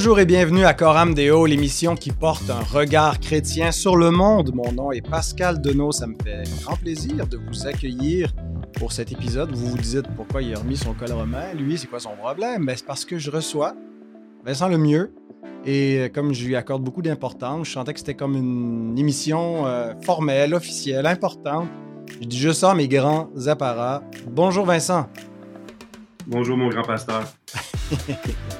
[0.00, 4.50] Bonjour et bienvenue à Coram Deo, l'émission qui porte un regard chrétien sur le monde.
[4.54, 8.32] Mon nom est Pascal Denot, ça me fait grand plaisir de vous accueillir
[8.78, 9.52] pour cet épisode.
[9.52, 12.64] Vous vous dites pourquoi il a remis son col romain, lui, c'est quoi son problème?
[12.64, 13.74] Ben, c'est parce que je reçois
[14.42, 15.12] Vincent Lemieux
[15.66, 19.92] et comme je lui accorde beaucoup d'importance, je sentais que c'était comme une émission euh,
[20.00, 21.68] formelle, officielle, importante.
[22.22, 24.02] Je dis juste ça mes grands apparats.
[24.26, 25.10] Bonjour Vincent.
[26.26, 27.24] Bonjour mon grand pasteur.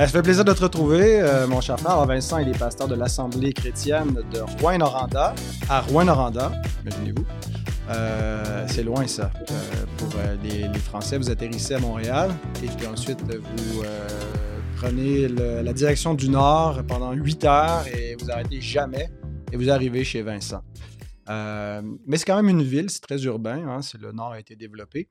[0.00, 2.06] Ça fait plaisir de te retrouver, euh, mon cher frère.
[2.06, 5.34] Vincent, il est pasteur de l'Assemblée chrétienne de Rouen-Noranda,
[5.68, 7.26] à Rouen-Noranda, imaginez-vous.
[7.90, 9.30] Euh, c'est loin, ça.
[9.50, 9.54] Euh,
[9.98, 10.08] pour
[10.42, 12.30] les, Français, vous atterrissez à Montréal
[12.64, 13.82] et puis ensuite, vous
[14.78, 19.10] prenez la direction du nord pendant 8 heures et vous arrêtez jamais
[19.52, 20.62] et vous arrivez chez Vincent.
[21.28, 25.10] mais c'est quand même une ville, c'est très urbain, hein, le nord a été développé.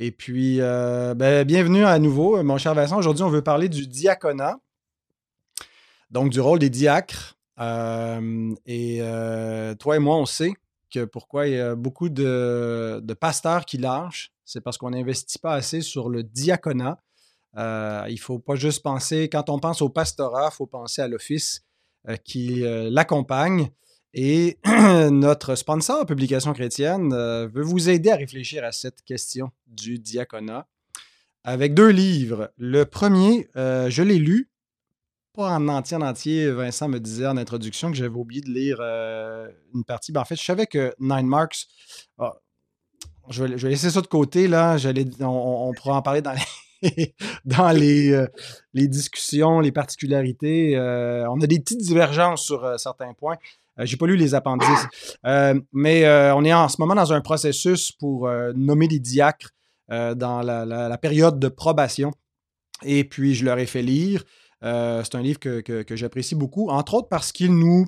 [0.00, 2.96] Et puis, euh, ben, bienvenue à nouveau, mon cher Vincent.
[2.96, 4.60] Aujourd'hui, on veut parler du diaconat,
[6.12, 7.36] donc du rôle des diacres.
[7.58, 10.52] Euh, et euh, toi et moi, on sait
[10.94, 15.54] que pourquoi il y a beaucoup de, pasteurs qui lâchent, c'est parce qu'on n'investit pas
[15.54, 17.02] assez sur le diaconat.
[17.56, 21.08] il ne faut pas juste penser, quand on pense au pastorat, il faut penser à
[21.08, 21.64] l'office
[22.22, 23.68] qui l'accompagne.
[24.14, 24.58] Et
[25.10, 30.66] notre sponsor, Publication chrétienne, euh, veut vous aider à réfléchir à cette question du diaconat
[31.44, 32.50] avec deux livres.
[32.56, 34.50] Le premier, euh, je l'ai lu,
[35.34, 36.50] pas en entier en entier.
[36.50, 40.10] Vincent me disait en introduction que j'avais oublié de lire euh, une partie.
[40.10, 41.66] Ben, en fait, je savais que Nine Marks.
[42.18, 42.38] Ah,
[43.28, 44.48] je, vais, laisser ça de côté.
[44.48, 44.78] Là.
[45.20, 46.34] On, pourra en parler dans
[46.82, 47.14] les,
[47.44, 50.76] dans les discussions, les particularités.
[50.78, 53.36] on a des petites divergences sur certains points.
[53.78, 54.86] Euh, j'ai pas lu les appendices.
[55.26, 59.50] Euh, mais euh, on est en ce moment dans un processus pour nommer des diacres
[59.88, 62.12] dans la, période de probation.
[62.84, 64.22] Et puis, je leur ai fait lire.
[64.62, 67.86] c'est un livre que, j'apprécie beaucoup, entre autres parce qu'il nous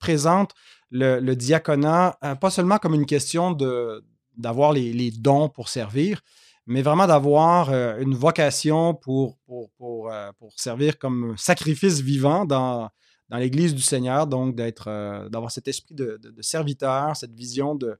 [0.00, 0.52] présente
[0.90, 4.04] le, diaconat, pas seulement comme une question de,
[4.36, 6.20] d'avoir les, dons pour servir,
[6.66, 10.10] mais vraiment d'avoir une vocation pour, pour, pour,
[10.56, 12.90] servir comme sacrifice vivant dans,
[13.38, 17.96] l'Église du Seigneur, donc d'être, euh, d'avoir cet esprit de, serviteur, cette vision de,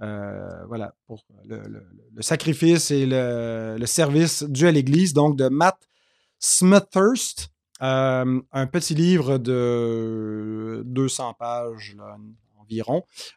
[0.00, 1.62] euh, voilà, pour le,
[2.20, 5.78] sacrifice et le, service dû à l'Église, donc de Matt
[6.38, 7.50] Smithhurst,
[7.82, 11.96] euh, un petit livre de 200 pages,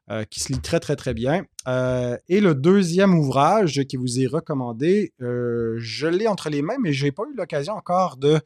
[0.10, 1.46] euh, qui se lit très, très, très bien.
[1.68, 6.78] Euh, et le deuxième ouvrage qui vous est recommandé, euh, je l'ai entre les mains,
[6.80, 8.40] mais je n'ai pas eu l'occasion encore de,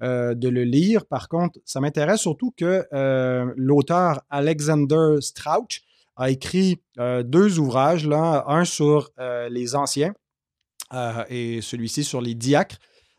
[0.00, 1.06] de le lire.
[1.06, 2.86] Par contre, ça m'intéresse surtout que
[3.56, 5.82] l'auteur Alexander Strauch
[6.16, 9.10] a écrit deux ouvrages, là, un sur
[9.50, 10.14] les anciens
[11.28, 12.76] et celui-ci sur les diacres.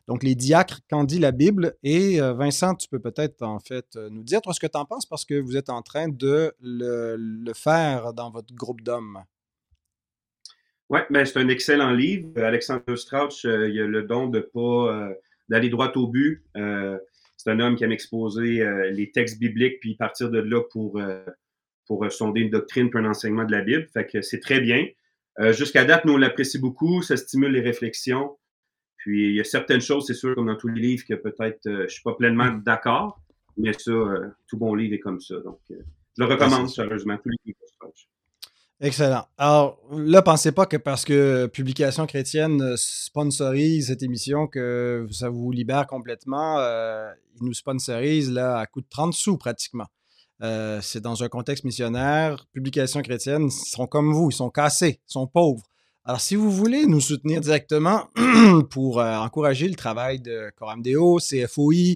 [0.08, 1.76] Donc, les diacres, qu'en dit la Bible?
[1.84, 4.78] Et euh, Vincent, tu peux peut-être en fait euh, nous dire, toi, ce que tu
[4.78, 9.24] en penses parce que vous êtes en train de le, faire dans votre groupe d'hommes.
[10.90, 12.40] Oui, ben, c'est un excellent livre.
[12.40, 15.10] Alexandre Strauss, euh, il a le don de pas
[15.50, 16.44] d'aller droit au but.
[16.54, 21.00] c'est un homme qui aime exposer les textes bibliques puis partir de là pour,
[21.86, 23.88] pour sonder une doctrine puis un enseignement de la Bible.
[23.94, 24.88] Fait que c'est très bien.
[25.52, 27.04] Jusqu'à date, nous, on l'apprécie beaucoup.
[27.04, 28.38] Ça stimule les réflexions.
[29.06, 31.60] Puis il y a certaines choses, c'est sûr, comme dans tous les livres, que peut-être
[31.64, 33.22] je euh, je suis pas pleinement d'accord,
[33.56, 35.36] mais ça, euh, tout bon livre est comme ça.
[35.42, 35.76] Donc, euh,
[36.18, 37.60] je le recommande sérieusement, tous les livres.
[38.82, 39.28] Excellent.
[39.38, 45.52] Alors là, pensez pas que parce que Publication chrétienne sponsorise cette émission que ça vous
[45.52, 46.58] libère complètement.
[46.60, 49.86] ils nous sponsorisent là à coût de 30 sous pratiquement.
[50.42, 52.48] c'est dans un contexte missionnaire.
[52.54, 55.70] Publication chrétienne, ils sont comme vous, ils sont cassés, ils sont pauvres.
[56.08, 58.12] Alors, si vous voulez nous soutenir directement
[58.70, 61.96] pour euh, encourager le travail de Coram Deo, CFOI,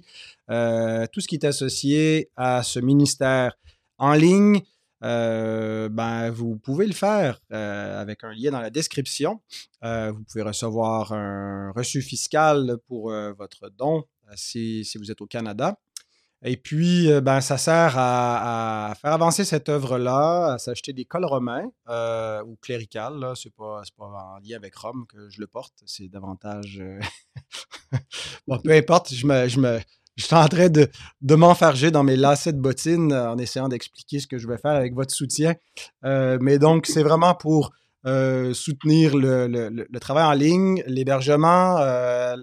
[0.50, 3.56] euh, tout ce qui est associé à ce ministère
[3.98, 4.62] en ligne,
[5.04, 9.40] euh, ben, vous pouvez le faire avec un lien dans la description.
[9.80, 14.02] vous pouvez recevoir un reçu fiscal pour votre don
[14.34, 15.78] si, si, vous êtes au Canada.
[16.42, 21.26] Et puis, euh, ben, ça sert à, faire avancer cette œuvre-là, à s'acheter des cols
[21.26, 23.32] romains euh, ou cléricales.
[23.34, 26.80] Ce n'est pas, pas, en lien avec Rome que je le porte, c'est davantage.
[26.80, 26.98] Euh,
[28.48, 29.80] bon, peu importe, je me, je me,
[30.16, 30.88] je suis en train de,
[31.20, 34.72] de m'enfarger dans mes lacets de bottines en essayant d'expliquer ce que je vais faire
[34.72, 35.54] avec votre soutien.
[36.02, 37.70] mais donc, c'est vraiment pour
[38.06, 42.34] euh, soutenir le, travail en ligne, l'hébergement, euh,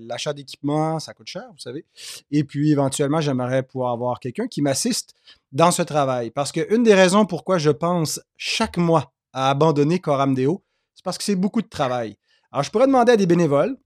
[0.00, 1.86] l'achat d'équipement, ça coûte cher, vous savez.
[2.30, 5.14] Et puis, éventuellement, j'aimerais pouvoir avoir quelqu'un qui m'assiste
[5.52, 6.30] dans ce travail.
[6.30, 10.62] Parce qu'une des raisons pourquoi je pense chaque mois à abandonner Coram Deo,
[10.94, 12.18] c'est parce que c'est beaucoup de travail.
[12.52, 13.76] Alors, je pourrais demander à des bénévoles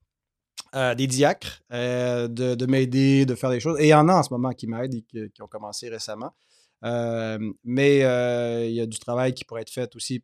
[0.75, 3.81] des diacres de, m'aider, de faire des choses.
[3.81, 6.33] Et il y en a en ce moment qui m'aident et qui, ont commencé récemment.
[6.83, 10.23] Mais il y a du travail qui pourrait être fait aussi,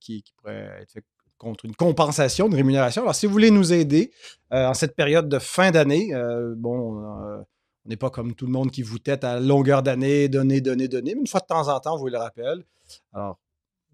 [0.00, 1.04] qui, qui, pourrait être fait
[1.38, 3.02] contre une compensation, une rémunération.
[3.02, 4.12] Alors, si vous voulez nous aider
[4.50, 6.12] en cette période de fin d'année,
[6.56, 7.44] bon,
[7.84, 10.88] on n'est pas comme tout le monde qui vous tête à longueur d'année, donner, donner,
[10.88, 11.14] donner.
[11.14, 12.64] Mais une fois de temps en temps, on vous le rappelle.
[13.12, 13.38] Alors,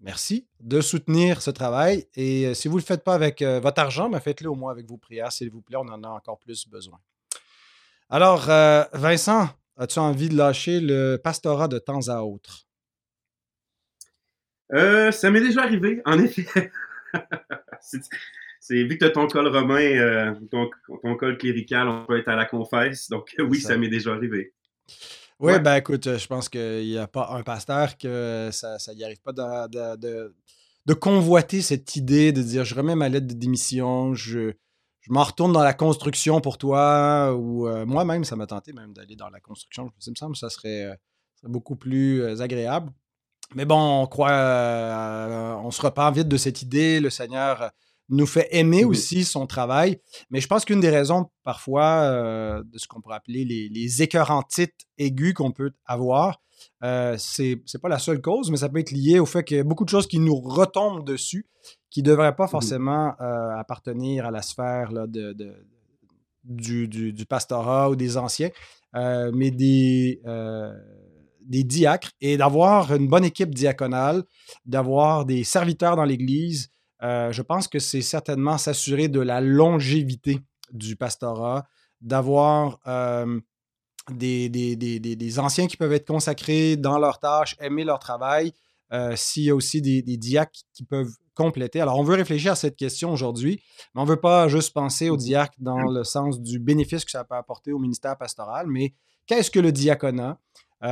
[0.01, 2.05] merci de soutenir ce travail.
[2.15, 4.55] Et euh, si vous ne le faites pas avec euh, votre argent, mais faites-le au
[4.55, 5.77] moins avec vos prières, s'il vous plaît.
[5.77, 6.99] On en a encore plus besoin.
[8.09, 12.65] Alors, euh, Vincent, as-tu envie de lâcher le pastorat de temps à autre?
[14.69, 16.71] ça m'est déjà arrivé, en effet.
[18.59, 20.69] c'est vu que tu as ton col romain, euh, ton,
[21.15, 23.09] col clérical, on peut être à la confesse.
[23.09, 24.53] Donc oui, ça, m'est déjà arrivé.
[25.39, 29.21] Oui, ben écoute, je pense qu'il n'y a pas un pasteur que ça n'y arrive
[29.21, 29.95] pas de,
[30.85, 34.53] de, convoiter cette idée de dire je remets ma lettre de démission, je,
[35.07, 38.93] je m'en retourne dans la construction pour toi, ou euh, moi-même, ça m'a tenté même
[38.93, 39.89] d'aller dans la construction.
[39.99, 40.95] Ça me semble que ça serait, euh,
[41.43, 42.91] beaucoup plus agréable.
[43.55, 46.99] Mais bon, on croit, on se repent vite de cette idée.
[46.99, 47.71] Le Seigneur
[48.09, 50.01] nous fait aimer mmh aussi son travail.
[50.29, 54.01] Mais je pense qu'une des raisons, parfois, euh, de ce qu'on pourrait appeler les, les
[54.01, 56.41] écœurantites aiguës qu'on peut avoir,
[56.83, 59.59] euh, c'est pas la seule cause, mais ça peut être lié au fait qu'il y
[59.59, 61.47] a beaucoup de choses qui nous retombent dessus,
[61.89, 65.35] qui ne devraient pas mmh forcément euh, appartenir à la sphère là, de,
[66.43, 68.49] du, du, pastorat ou des anciens,
[68.95, 70.21] euh, mais des,
[71.41, 72.11] des diacres.
[72.21, 74.23] Et d'avoir une bonne équipe diaconale,
[74.65, 76.69] d'avoir des serviteurs dans l'Église
[77.03, 80.39] euh, je pense que c'est certainement s'assurer de la longévité
[80.71, 81.67] du pastorat,
[82.01, 83.39] d'avoir euh,
[84.11, 88.51] des, des, anciens qui peuvent être consacrés dans leurs tâches, aimer leur travail,
[88.93, 91.79] euh, s'il y a aussi des, diacres qui peuvent compléter.
[91.79, 93.61] Alors, on veut réfléchir à cette question aujourd'hui,
[93.95, 97.11] mais on ne veut pas juste penser au diacre dans le sens du bénéfice que
[97.11, 98.93] ça peut apporter au ministère pastoral, mais
[99.25, 100.39] qu'est-ce que le diaconat?
[100.81, 100.85] on,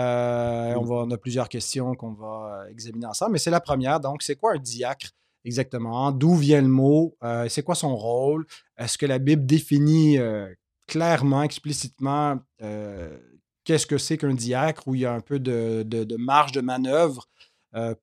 [0.83, 4.00] va, on a plusieurs questions qu'on va examiner ensemble, mais c'est la première.
[4.00, 5.09] Donc, c'est quoi un diacre?
[5.45, 8.45] exactement, d'où vient le mot, euh, c'est quoi son rôle,
[8.77, 10.51] est-ce que la Bible définit euh,
[10.88, 13.18] clairement, explicitement euh,
[13.63, 17.30] qu'est-ce que c'est qu'un diacre, où il y a un peu de, marge de manœuvre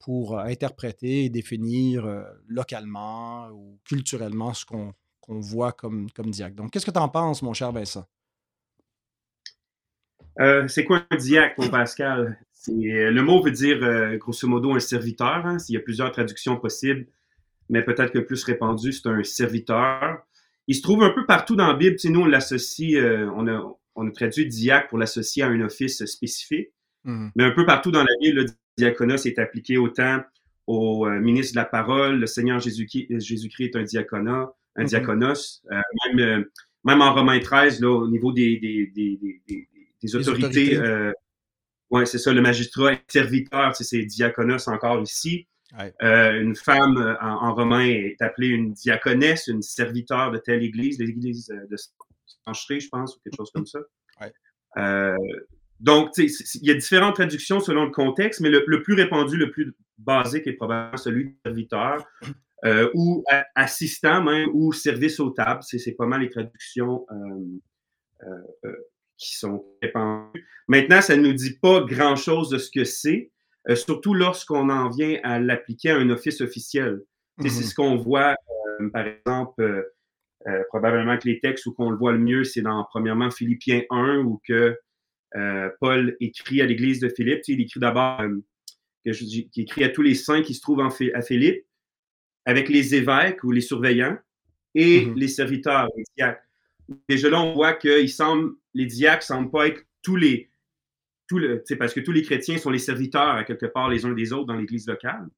[0.01, 2.07] pour interpréter et définir
[2.47, 4.95] localement ou culturellement ce qu'on
[5.41, 6.57] voit comme, comme diacre.
[6.57, 8.07] Donc, qu'est-ce que tu en penses, mon cher Vincent?
[10.69, 12.39] c'est quoi un diacre, mon Pascal?
[12.67, 15.47] Le mot veut dire, grosso modo, un serviteur.
[15.47, 15.57] Hein.
[15.69, 17.07] Il y a plusieurs traductions possibles
[17.73, 20.19] mais peut-être que plus répandu, c'est un serviteur.
[20.69, 21.97] Il se trouve un peu partout dans la Bible.
[21.97, 25.61] Tu nous, on l'associe, euh, on, a, on a traduit diacre pour l'associer à un
[25.63, 26.69] office spécifique.
[27.05, 27.33] Mhm.
[27.35, 28.47] Mais un peu partout dans la Bible, le
[28.77, 30.21] diaconos est appliqué autant
[30.67, 32.19] au euh, ministre de la parole.
[32.19, 34.89] Le Seigneur Jésus-Christ Jésus est un diaconat, un mhm.
[34.89, 35.63] diaconos.
[35.71, 35.81] Euh,
[36.15, 36.45] même,
[36.85, 39.69] même en Romains 13, là, au niveau des, des, des,
[40.03, 40.79] des autorités,
[41.91, 45.47] ouais, c'est ça, le magistrat serviteur, c'est diaconos encore ici.
[46.03, 50.99] Euh, une femme euh, en, romain est appelée une diaconesse, une serviteur de telle église,
[50.99, 51.77] l'église euh, de
[52.45, 53.79] Sancherie, je pense, ou quelque chose comme ça.
[55.81, 56.31] Donc, il
[56.63, 60.53] y a différentes traductions selon le contexte, mais le, plus répandu, le plus basique est
[60.53, 62.07] probablement celui de serviteur
[62.95, 63.25] ou
[63.57, 65.63] assistant même, ou service aux tables.
[65.65, 67.05] C'est pas mal les traductions
[69.17, 70.47] qui sont répandues.
[70.69, 73.33] Maintenant, ça ne nous dit pas grand-chose de ce que c'est.
[73.69, 77.03] Euh, surtout lorsqu'on en vient à l'appliquer à un office officiel.
[77.41, 77.63] C'est mm-hmm.
[77.63, 78.35] ce qu'on voit,
[78.81, 79.63] euh, par exemple,
[80.49, 83.83] euh, probablement que les textes où qu'on le voit le mieux, c'est dans, premièrement, Philippiens
[83.91, 84.77] 1, où que
[85.81, 87.43] Paul écrit à l'église de Philippe.
[87.49, 88.21] il écrit d'abord,
[89.05, 91.65] qui écrit à tous les saints qui se trouvent en, à Philippe,
[92.45, 94.19] avec les évêques ou les surveillants
[94.75, 95.15] et mm-hmm.
[95.17, 96.43] les serviteurs, les diacres.
[97.09, 100.51] Déjà là, on voit que semble, les diacres ne semblent pas être tous les,
[101.79, 104.47] parce que tous les chrétiens sont les serviteurs à quelque part les uns des autres
[104.47, 105.29] dans l'Église locale.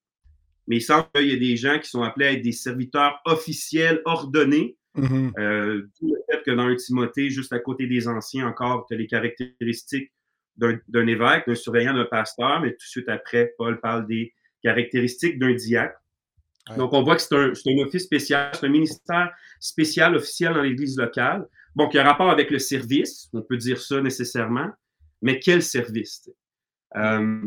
[0.67, 3.21] Mais il semble qu'il y a des gens qui sont appelés à être des serviteurs
[3.27, 4.77] officiels ordonnés.
[4.97, 5.33] Mm-hmm.
[5.39, 8.99] Euh, le fait que dans un Timothée, juste à côté des anciens, encore, tu as
[8.99, 10.13] les caractéristiques
[10.57, 14.33] d'un évêque, d'un surveillant, d'un pasteur, mais tout de suite après, Paul parle des
[14.63, 15.99] caractéristiques d'un diacre.
[16.77, 20.63] Donc, on voit que c'est un, un, office spécial, c'est un ministère spécial officiel dans
[20.63, 21.47] l'Église locale.
[21.75, 24.71] Bon, qui a rapport avec le service, on peut dire ça nécessairement,
[25.21, 26.31] mais quel service?
[26.97, 27.43] Euh,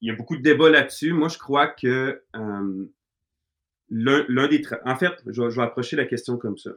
[0.00, 1.12] il y a beaucoup de débats là-dessus.
[1.12, 2.86] Moi, je crois que euh,
[3.90, 4.62] l'un des...
[4.84, 6.72] En fait, je vais, approcher la question comme ça.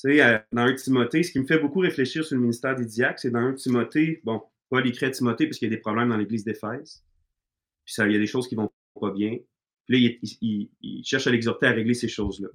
[0.00, 2.76] Tu sais, euh, dans un Timothée, ce qui me fait beaucoup réfléchir sur le ministère
[2.76, 5.76] des diacres, c'est dans un Timothée, bon, pas écrit à Timothée parce qu'il y a
[5.76, 7.04] des problèmes dans l'église d'Éphèse.
[7.84, 8.70] Puis ça, il y a des choses qui vont
[9.00, 9.38] pas bien.
[9.86, 12.48] Puis là, il, cherche à l'exhorter à régler ces choses-là.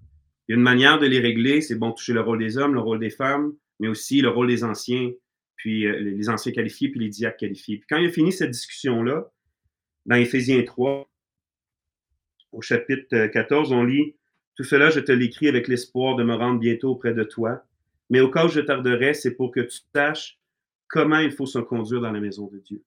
[0.47, 2.73] Il y a une manière de les régler, c'est bon, toucher le rôle des hommes,
[2.73, 5.11] le rôle des femmes, mais aussi le rôle des anciens,
[5.55, 7.77] puis euh, les anciens qualifiés, puis les diacres qualifiés.
[7.77, 9.31] Puis quand il a fini cette discussion-là,
[10.05, 11.09] dans Éphésiens 3,
[12.53, 14.15] au chapitre 14, on lit
[14.55, 17.63] Tout cela, je te l'écris avec l'espoir de me rendre bientôt auprès de toi.
[18.09, 20.39] Mais au cas où je tarderai, c'est pour que tu saches
[20.87, 22.83] comment il faut se conduire dans la maison de Dieu.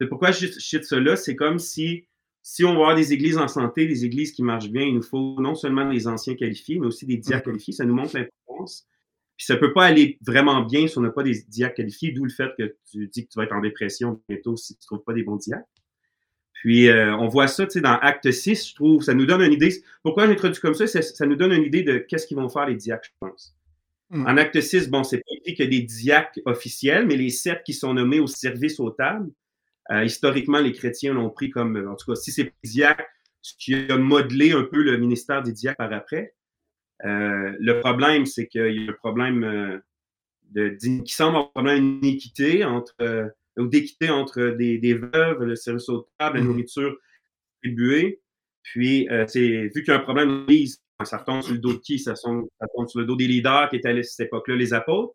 [0.00, 2.06] C'est pourquoi je cite cela, c'est comme si,
[2.42, 5.02] si on va avoir des églises en santé, des églises qui marchent bien, il nous
[5.02, 7.52] faut non seulement des anciens qualifiés, mais aussi des diacres mm-hmm.
[7.52, 7.74] qualifiés.
[7.74, 8.86] Ça nous montre l'importance.
[9.36, 12.10] Puis ça ne peut pas aller vraiment bien si on n'a pas des diacres qualifiés,
[12.12, 14.80] d'où le fait que tu dis que tu vas être en dépression bientôt si tu
[14.82, 15.68] ne trouves pas des bons diacres.
[16.60, 19.42] Puis euh, on voit ça, tu sais, dans Acte 6, je trouve, ça nous donne
[19.42, 19.82] une idée.
[20.02, 20.86] Pourquoi j'introduis comme ça?
[20.86, 23.56] Ça nous donne une idée de qu'est-ce qu'ils vont faire les diacres, je pense.
[24.10, 24.26] Mm.
[24.26, 27.74] En acte 6, bon, c'est pas écrit a des diacres officiels, mais les sept qui
[27.74, 29.30] sont nommés au service aux tables,
[29.90, 33.04] euh, historiquement, les chrétiens l'ont pris comme, en tout cas, si c'est diacre,
[33.42, 36.34] ce qui a modelé un peu le ministère des diacres par après.
[37.04, 39.78] Euh, le problème, c'est qu'il y a un problème euh,
[40.50, 40.68] de,
[41.02, 42.94] qui semble avoir un problème d'iniquité entre,
[43.58, 46.46] ou d'équité entre des, des, veuves, le service aux tables, la mm.
[46.46, 46.96] nourriture
[47.62, 48.20] distribuée.
[48.62, 50.44] Puis, c'est vu qu'il y a un problème
[51.04, 51.98] ça retombe sur le dos de qui?
[51.98, 52.48] Ça, tombe
[52.88, 55.14] sur le dos des leaders qui étaient à cette époque-là, les apôtres.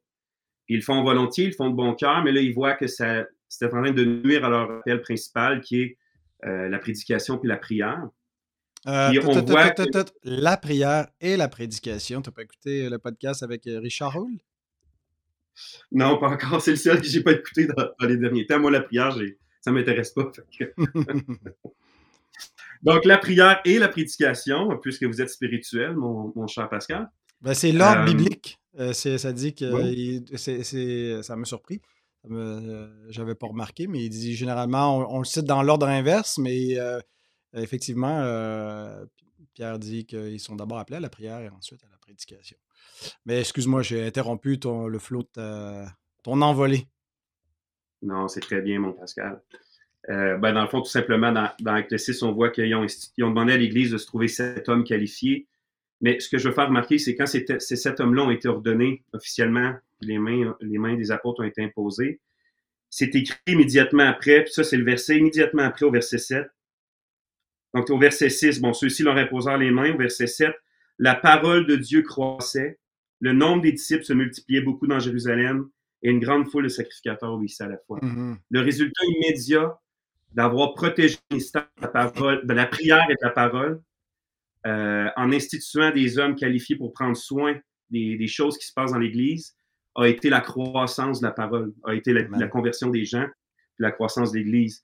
[0.65, 2.75] Puis ils le font volontiers, ils le font de bon cœur, mais là, ils voient
[2.75, 5.98] que ça, c'était en train de nuire à leur appel principal, qui est
[6.45, 8.07] euh, la prédication puis la prière.
[8.88, 9.74] Euh, on voit
[10.24, 12.21] La prière et la prédication.
[12.21, 14.39] Tu n'as pas écouté le podcast avec euh, Richard Hull?
[15.91, 16.62] Non, pas encore.
[16.62, 18.60] C'est le seul que j'ai pas écouté dans, les derniers temps.
[18.60, 19.15] Moi, la prière,
[19.62, 20.32] ça m'intéresse pas.
[22.84, 27.10] Donc, la prière et la prédication, puisque vous êtes spirituel, mon, cher Pascal.
[27.41, 28.60] Ben, c'est l'ordre euh, biblique.
[28.80, 31.82] Euh, ça dit que ça m'a surpris.
[32.30, 36.77] Euh, j'avais pas remarqué, mais il dit généralement, on, le cite dans l'ordre inverse, mais
[37.53, 38.24] effectivement,
[39.53, 42.58] Pierre dit qu'ils sont d'abord appelés à la prière et ensuite à la prédication.
[43.26, 45.84] Mais excuse-moi, j'ai interrompu ton, le flot de
[46.24, 46.88] ton envolée.
[48.02, 49.42] Non, c'est très bien, mon Pascal.
[50.10, 52.82] Euh, ben, dans le fond, tout simplement, dans, dans Acte 6, on voit qu'ils ont,
[52.86, 55.48] ont, demandé à l'Église de se trouver sept hommes qualifiés.
[56.02, 59.04] Mais ce que je veux faire remarquer, c'est quand ces, sept hommes-là ont été ordonnés
[59.14, 62.20] officiellement, les mains, les mains des apôtres ont été imposées,
[62.90, 66.48] c'est écrit immédiatement après, puis ça, c'est le verset immédiatement après au verset 7.
[67.74, 69.94] Donc, au verset 6, bon, ceux-ci leur imposèrent les mains.
[69.94, 70.54] Au verset 7,
[71.00, 72.79] la parole de Dieu croissait,
[73.19, 75.69] le nombre des disciples se multipliait beaucoup dans Jérusalem,
[76.03, 78.00] et une grande foule de sacrificateurs obéissaient à la fois.
[78.00, 78.38] Mm-hmm.
[78.50, 79.79] Le résultat immédiat,
[80.33, 81.38] d'avoir protégé de
[81.81, 83.81] la, parole, de la prière et de la parole,
[84.65, 87.55] euh, en instituant des hommes qualifiés pour prendre soin
[87.89, 89.55] des, choses qui se passent dans l'Église,
[89.95, 93.27] a été la croissance de la parole, a été la, conversion des gens,
[93.79, 94.83] la croissance de l'Église.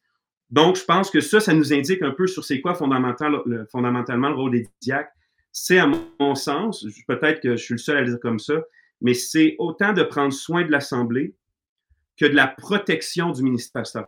[0.50, 4.36] Donc, je pense que ça, ça nous indique un peu sur c'est quoi fondamentalement le
[4.36, 5.12] rôle des diacres.
[5.60, 8.56] C'est, à mon sens, peut-être que je suis le seul à le dire comme ça,
[9.02, 11.36] mais c'est autant de prendre soin de l'Assemblée
[12.16, 14.08] que de la protection du ministère pastoral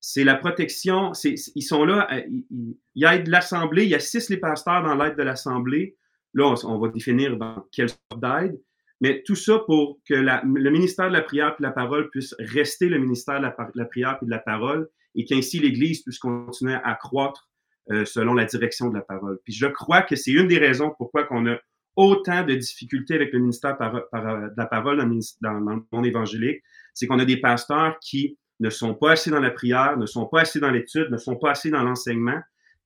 [0.00, 1.12] c'est la protection.
[1.24, 3.84] ils sont là, euh, ils, ils aident l'Assemblée.
[3.84, 5.96] Il y a six les pasteurs dans l'aide de l'Assemblée.
[6.32, 8.60] Là, on, va définir dans quelle sorte d'aide.
[9.00, 12.34] Mais tout ça pour que le ministère de la prière et de la parole puisse
[12.38, 16.76] rester le ministère de la, prière et de la parole et qu'ainsi l'Église puisse continuer
[16.84, 17.49] à croître
[17.90, 19.38] euh, selon la direction de la parole.
[19.44, 21.56] Puis je crois que c'est une des raisons pourquoi on a
[21.96, 26.62] autant de difficultés avec le ministère de la parole dans, dans le monde évangélique,
[26.94, 30.26] c'est qu'on a des pasteurs qui ne sont pas assez dans la prière, ne sont
[30.26, 32.40] pas assez dans l'étude, ne sont pas assez dans l'enseignement.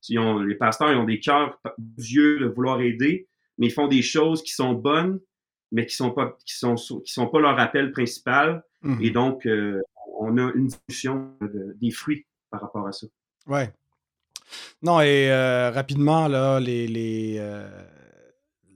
[0.09, 4.43] les pasteurs ils ont des cœurs Dieu de vouloir aider, mais ils font des choses
[4.43, 5.21] qui sont bonnes,
[5.73, 8.63] mais qui sont pas qui sont qui sont pas leur appel principal.
[8.83, 9.03] Mhm.
[9.03, 9.83] Et donc, euh,
[10.19, 11.37] on a une discussion
[11.81, 13.07] des fruits par rapport à ça.
[13.47, 13.73] Ouais.
[14.83, 17.69] Non, et euh, rapidement, là, les, les euh,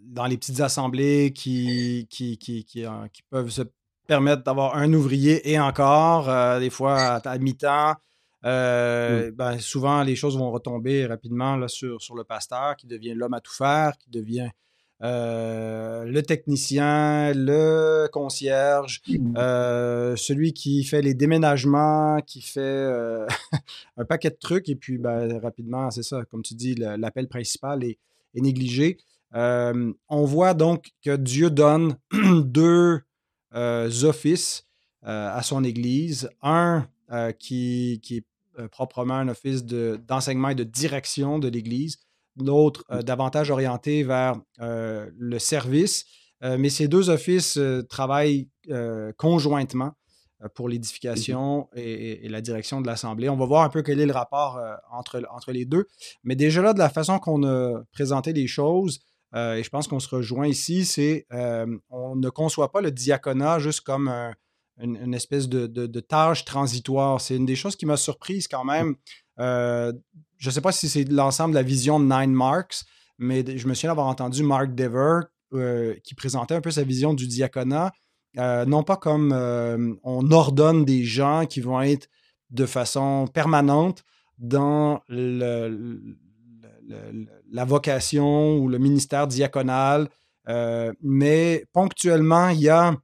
[0.09, 3.63] dans les petites assemblées qui, qui, qui, qui, qui peuvent se
[4.09, 7.95] permettre d'avoir un ouvrier et encore, euh, des fois à, mi-temps.
[8.45, 9.31] Euh, mm.
[9.33, 13.35] ben, souvent, les choses vont retomber rapidement là, sur, sur le pasteur qui devient l'homme
[13.35, 14.49] à tout faire, qui devient
[15.03, 19.35] euh, le technicien, le concierge, mm.
[20.17, 22.89] celui qui fait les déménagements, qui fait
[23.97, 24.69] un paquet de trucs.
[24.69, 27.99] Et puis, ben, rapidement, c'est ça, comme tu dis, l'appel principal est,
[28.35, 28.99] est négligé.
[29.33, 31.97] on voit donc que Dieu donne
[32.45, 33.01] deux
[33.55, 34.67] euh, offices
[35.07, 36.29] euh, à son Église.
[36.43, 38.25] Un euh, qui, qui, est
[38.73, 41.99] proprement un office d'enseignement et de direction de l'Église.
[42.39, 46.05] L'autre davantage orienté vers le service.
[46.43, 48.49] mais ces deux offices travaillent
[49.17, 49.93] conjointement
[50.55, 53.29] pour l'édification et, et, la direction de l'Assemblée.
[53.29, 54.61] On va voir un peu quel est le rapport
[54.93, 55.87] entre, entre les deux.
[56.23, 59.01] Mais déjà là, de la façon qu'on a présenté les choses,
[59.35, 61.27] et je pense qu'on se rejoint ici, c'est
[61.91, 64.09] on ne conçoit pas le diaconat juste comme
[64.81, 67.21] une, espèce de, de, tâche transitoire.
[67.21, 68.97] C'est une des choses qui m'a surprise quand même.
[69.39, 69.93] Je
[70.47, 72.85] ne sais pas si c'est l'ensemble de la vision de Nine Marks,
[73.19, 75.21] mais je me souviens d'avoir entendu Mark Dever
[76.05, 77.93] qui présentait un peu sa vision du diaconat.
[78.37, 79.33] non pas comme
[80.03, 82.09] on ordonne des gens qui vont être
[82.51, 84.05] de façon permanente
[84.39, 85.03] dans
[87.51, 90.09] la vocation ou le ministère diaconal,
[90.49, 92.95] euh, mais ponctuellement, il y a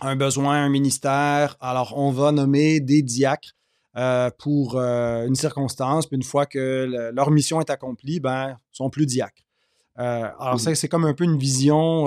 [0.00, 3.52] un besoin, un ministère, alors on va nommer des diacres
[3.96, 8.90] euh, pour euh, une circonstance, puis une fois que leur mission est accomplie, ben, sont
[8.90, 9.42] plus diacres.
[9.96, 12.06] alors ça, c'est comme un peu une vision,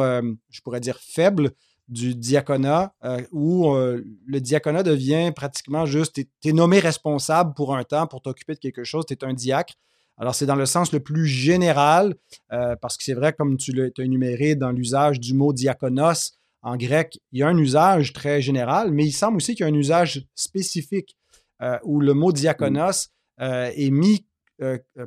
[0.50, 1.52] je pourrais dire, faible
[1.88, 2.94] du diaconat,
[3.32, 8.56] où le diaconat devient pratiquement juste, tu es, nommé responsable pour un temps pour t'occuper
[8.56, 9.76] de quelque chose, tu es un diacre,
[10.18, 12.16] alors, c'est dans le sens le plus général,
[12.52, 16.76] euh, parce que c'est vrai, comme tu l'as énuméré dans l'usage du mot diakonos en
[16.76, 19.72] grec, il y a un usage très général, mais il semble aussi qu'il y a
[19.72, 21.16] un usage spécifique
[21.62, 23.10] euh, où le mot diakonos
[23.42, 24.26] euh, est mis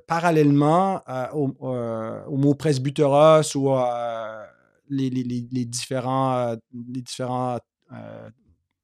[0.07, 1.03] parallèlement
[1.33, 3.69] au, mot presbyteros ou
[4.89, 7.59] les, les, différents, les différents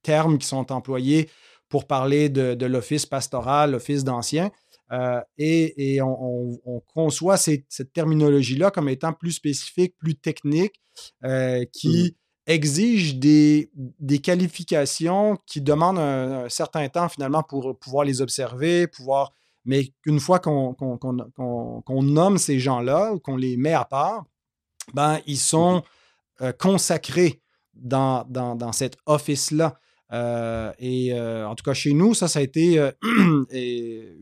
[0.03, 1.31] termes qui sont employés
[1.69, 4.51] pour parler de, de l'office pastoral, l'office d'ancien.
[4.93, 10.81] Euh, et, on, conçoit cette terminologie-là comme étant plus spécifique, plus technique,
[11.25, 12.17] euh, qui mmh.
[12.47, 13.71] Exige des,
[14.23, 19.33] qualifications qui demandent un, certain temps finalement pour pouvoir les observer, pouvoir.
[19.65, 20.77] Mais qu'une fois qu'on
[22.03, 24.25] nomme ces gens-là, qu'on les met à part,
[24.95, 26.45] ben, ils sont mmh.
[26.45, 27.43] euh, consacrés
[27.75, 29.79] dans, dans, dans cet office-là.
[30.13, 32.91] Euh, et euh, en tout cas, chez nous, ça, ça a été euh,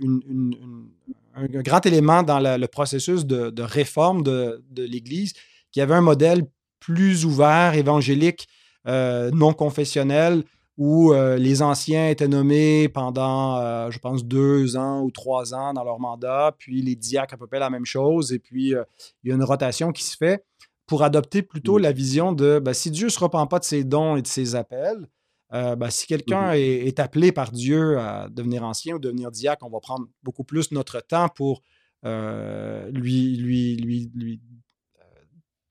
[1.35, 5.35] un grand élément dans le processus de, réforme de, l'Église,
[5.73, 6.45] qui avait un modèle
[6.85, 8.47] plus ouvert, évangélique,
[8.87, 10.45] non confessionnel,
[10.77, 16.01] où les anciens étaient nommés pendant, je pense, deux ans ou trois ans dans leur
[16.01, 18.75] mandat, puis les diacres à peu près la même chose, et puis
[19.23, 20.45] il y a une rotation qui se fait
[20.87, 23.85] pour adopter plutôt la vision de ben, si Dieu ne se repent pas de ses
[23.85, 25.09] dons et de ses appels,
[25.53, 29.65] euh, ben, si quelqu'un mmh est, appelé par Dieu à devenir ancien ou devenir diacre,
[29.67, 31.63] on va prendre beaucoup plus notre temps pour
[32.05, 34.54] euh, lui, lui, lui, lui euh,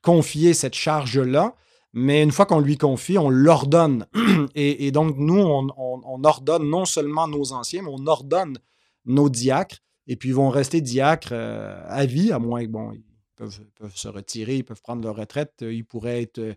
[0.04, 1.56] confier cette charge-là.
[1.94, 4.06] Mais une fois qu'on lui confie, on l'ordonne.
[4.56, 8.58] Et, donc, nous, on, ordonne non seulement nos anciens, mais on ordonne
[9.06, 9.78] nos diacres.
[10.08, 13.04] Et puis, ils vont rester diacres à vie, à moins que, bon, ils
[13.36, 15.54] peuvent, peuvent, se retirer, ils peuvent prendre leur retraite.
[15.62, 16.56] Ils pourraient être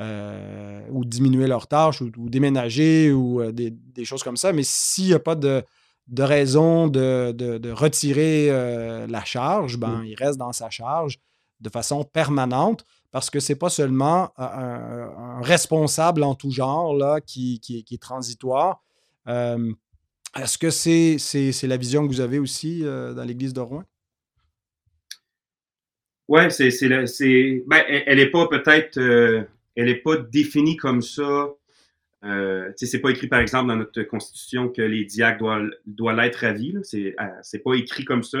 [0.00, 4.52] euh, ou diminuer leurs tâches ou, déménager ou euh, des, choses comme ça.
[4.52, 5.64] Mais s'il n'y a pas de,
[6.16, 11.18] raison de, retirer euh, la charge, ben, il reste dans sa charge
[11.60, 17.20] de façon permanente parce que ce n'est pas seulement un, responsable en tout genre là,
[17.20, 18.82] qui, est transitoire.
[19.26, 23.84] Est-ce que c'est la vision que vous avez aussi dans l'Église de Rouen?
[26.28, 26.70] Oui, c'est,
[27.66, 29.46] ben, elle n'est pas peut-être
[29.78, 31.54] elle n'est pas définie comme ça.
[32.24, 35.38] Euh, c'est pas écrit, par exemple, dans notre constitution que les diacres
[35.86, 36.74] doivent, l'être à vie.
[36.82, 38.40] C'est, euh, c'est pas écrit comme ça.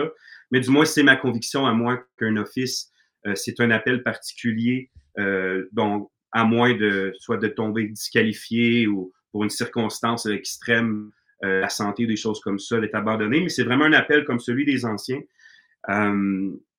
[0.50, 2.97] Mais du moins, c'est ma conviction à moi qu'un office, euh,
[3.34, 9.44] c'est un appel particulier, euh, donc à moins de soit de tomber disqualifié ou pour
[9.44, 11.10] une circonstance extrême,
[11.42, 13.40] la santé ou des choses comme ça, d'être abandonné.
[13.40, 15.20] Mais c'est vraiment un appel comme celui des anciens.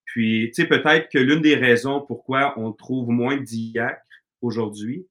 [0.05, 4.01] puis, tu sais, peut-être que l'une des raisons pourquoi on trouve moins de diacres,
[4.41, 5.07] aujourd'hui.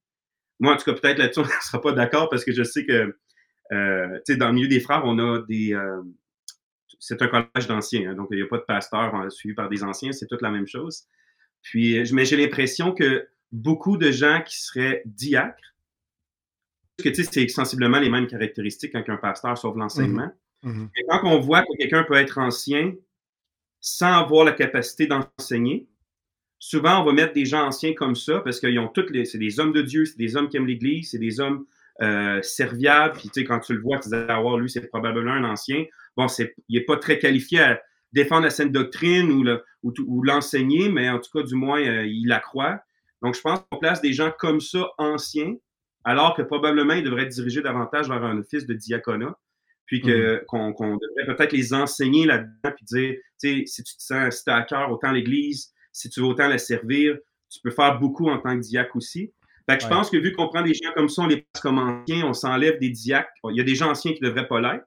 [0.61, 2.85] Moi, en tout cas, peut-être là-dessus, on ne sera pas d'accord parce que je sais
[2.85, 3.16] que,
[3.72, 5.74] euh, tu sais, dans le milieu des frères, on a des.
[5.74, 6.03] Euh,
[7.01, 9.68] c'est un collège d'anciens, hein, donc il n'y a pas de pasteur euh, suivi par
[9.68, 11.05] des anciens, c'est toute la même chose.
[11.62, 15.74] Puis, mais j'ai l'impression que beaucoup de gens qui seraient diacres,
[16.96, 20.30] parce que tu sais, c'est sensiblement les mêmes caractéristiques qu'un pasteur, sauf l'enseignement.
[20.64, 20.70] Mm-hmm.
[20.70, 20.88] Mm-hmm.
[20.96, 22.92] Et quand on voit que quelqu'un peut être ancien
[23.80, 25.88] sans avoir la capacité d'enseigner,
[26.58, 29.24] souvent, on va mettre des gens anciens comme ça parce qu'ils ont toutes les.
[29.24, 31.66] C'est des hommes de Dieu, c'est des hommes qui aiment l'Église, c'est des hommes
[32.02, 33.16] euh, serviables.
[33.16, 35.84] Puis, tu sais, quand tu le vois, tu dis, ah, lui, c'est probablement un ancien.
[36.16, 37.80] Bon, c'est, il n'est pas très qualifié à
[38.12, 42.06] défendre la sainte doctrine ou, le, ou, l'enseigner, mais en tout cas, du moins, euh,
[42.06, 42.80] il la croit.
[43.22, 45.54] Donc, je pense qu'on place des gens comme ça, anciens,
[46.04, 49.36] alors que probablement, ils devraient être dirigés davantage vers un office de diaconat
[49.88, 50.74] puis que, mmh.
[50.74, 54.44] qu'on, devrait peut-être les enseigner là-dedans, puis dire, tu sais, si tu te sens, si
[54.44, 57.16] tu as à cœur autant l'Église, si tu veux autant la servir,
[57.48, 59.32] tu peux faire beaucoup en tant que diacre aussi.
[59.68, 61.62] Fait que je pense que vu qu'on prend des gens comme ça, on les passe
[61.62, 63.30] comme anciens, on s'enlève des diacres.
[63.50, 64.84] Il y a des gens anciens qui ne devraient pas l'être,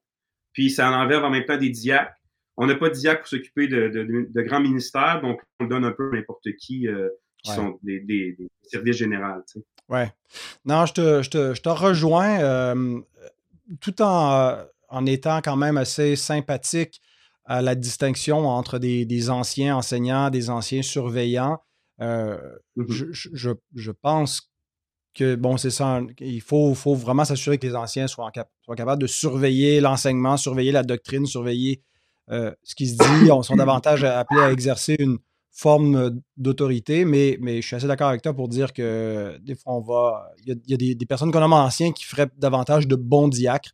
[0.53, 2.13] puis ça enlève en même temps des diacres.
[2.58, 5.92] On n'a pas de diacre pour s'occuper de, grands ministères, donc on le donne un
[5.92, 6.88] peu à n'importe qui
[7.44, 9.42] qui sont des, services généraux.
[9.52, 9.60] Tu
[9.90, 10.10] Ouais.
[10.64, 12.76] Non, je te, je te, rejoins
[13.80, 17.02] tout en, en étant quand même assez sympathique
[17.46, 21.60] à la distinction entre des, anciens enseignants, des anciens surveillants.
[22.02, 22.38] Euh,
[22.78, 23.58] mm-hmm.
[23.74, 24.52] je, pense
[25.14, 29.08] que, bon, c'est ça, il faut, faut vraiment s'assurer que les anciens soient, capables de
[29.08, 31.82] surveiller l'enseignement, surveiller la doctrine, surveiller
[32.32, 33.32] euh, ce qui se dit.
[33.32, 35.17] On sont davantage appelés à exercer une
[35.52, 39.74] forme d'autorité, mais, mais je suis assez d'accord avec toi pour dire que des fois,
[39.76, 40.32] on va.
[40.46, 43.72] Il y a, des, des, personnes qu'on anciens qui feraient davantage de bons diacres.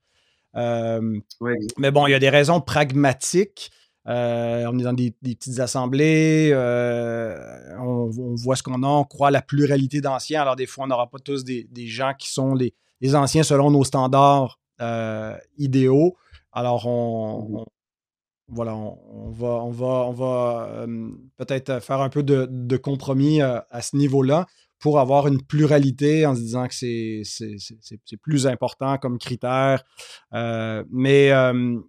[0.56, 1.20] Euh,
[1.78, 3.72] mais bon, il y a des raisons pragmatiques.
[4.08, 7.36] Euh, on est dans des, petites assemblées, euh,
[7.78, 10.41] on, voit ce qu'on a, on croit à la pluralité d'anciens.
[10.41, 12.74] Alors, des fois, on n'aura pas tous des, gens qui sont les,
[13.15, 14.60] anciens selon nos standards
[15.58, 16.15] idéaux.
[16.54, 17.65] Alors, on,
[18.49, 20.86] voilà, on, va, on va, on va
[21.38, 24.45] peut-être faire un peu de, compromis à ce niveau-là
[24.79, 29.83] pour avoir une pluralité en se disant que c'est plus important comme critère.
[30.33, 31.79] Euh, mais euh,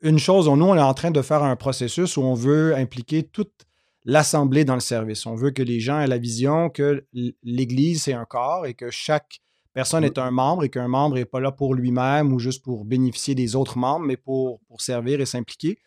[0.00, 3.24] une chose, nous, on est en train de faire un processus où on veut impliquer
[3.24, 3.66] toute
[4.04, 5.26] l'Assemblée dans le service.
[5.26, 7.04] On veut que les gens aient la vision que
[7.42, 9.40] l'Église, c'est un corps et que chaque
[9.74, 12.86] personne est un membre et qu'un membre n'est pas là pour lui-même ou juste pour
[12.86, 15.78] bénéficier des autres membres, mais pour servir et s'impliquer.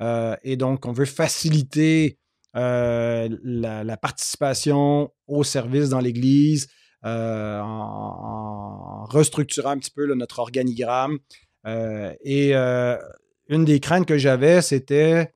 [0.00, 2.18] Euh, et donc, on veut faciliter
[2.56, 6.68] euh, la, participation au service dans l'Église,
[7.04, 11.18] euh, en, restructurant un petit peu notre organigramme.
[11.66, 15.32] Et une des craintes que j'avais, c'était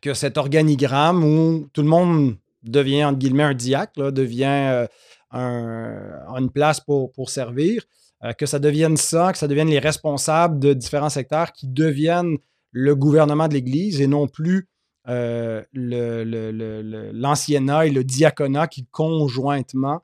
[0.00, 4.86] que cet organigramme où tout le monde devient, entre guillemets, un diacre, devient
[5.32, 7.84] une place pour servir,
[8.38, 12.36] que ça devienne ça, que ça devienne les responsables de différents secteurs qui deviennent
[12.72, 14.68] le gouvernement de l'Église et non plus
[15.08, 15.62] euh,
[17.12, 20.02] l'anciennat et le diaconat qui conjointement,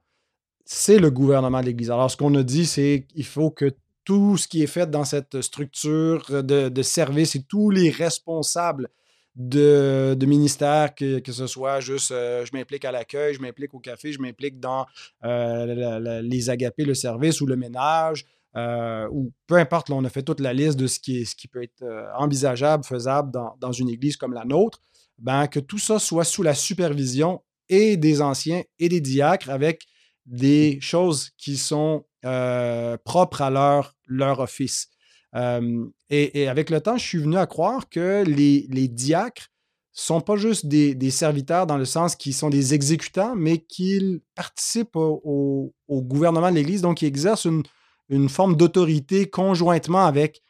[0.65, 1.91] c'est le gouvernement de l'Église.
[1.91, 3.73] Alors, ce qu'on a dit, c'est qu'il faut que
[4.05, 8.89] tout ce qui est fait dans cette structure de, service et tous les responsables
[9.35, 13.81] de, de ministère, que, ce soit juste euh, je m'implique à l'accueil, je m'implique au
[13.81, 14.87] café, je m'implique dans
[15.25, 18.25] euh, les agapés, le service ou le ménage,
[18.57, 21.85] ou peu importe, on a fait toute la liste de ce qui, peut être
[22.19, 24.81] envisageable, faisable dans, une église comme la nôtre
[25.19, 29.87] ben, que tout ça soit sous la supervision et des anciens et des diacres avec
[30.27, 34.89] des choses qui sont euh, propres à leur, office.
[35.35, 39.49] Euh, et, avec le temps, je suis venu à croire que les, les diacres
[39.93, 44.97] sont pas juste des, serviteurs dans le sens qu'ils sont des exécutants, mais qu'ils participent
[44.97, 47.63] au, gouvernement de l'Église, donc ils exercent une,
[48.09, 50.43] une forme d'autorité conjointement avec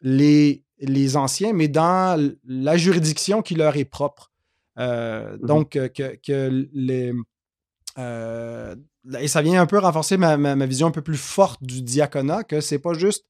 [0.00, 4.30] les, les anciens, mais dans la juridiction qui leur est propre.
[4.78, 7.12] Euh, mmh donc, euh, que, les.
[7.98, 8.74] Euh,
[9.18, 12.60] et ça vient un peu renforcer ma, vision un peu plus forte du diaconat, que
[12.60, 13.24] c'est pas juste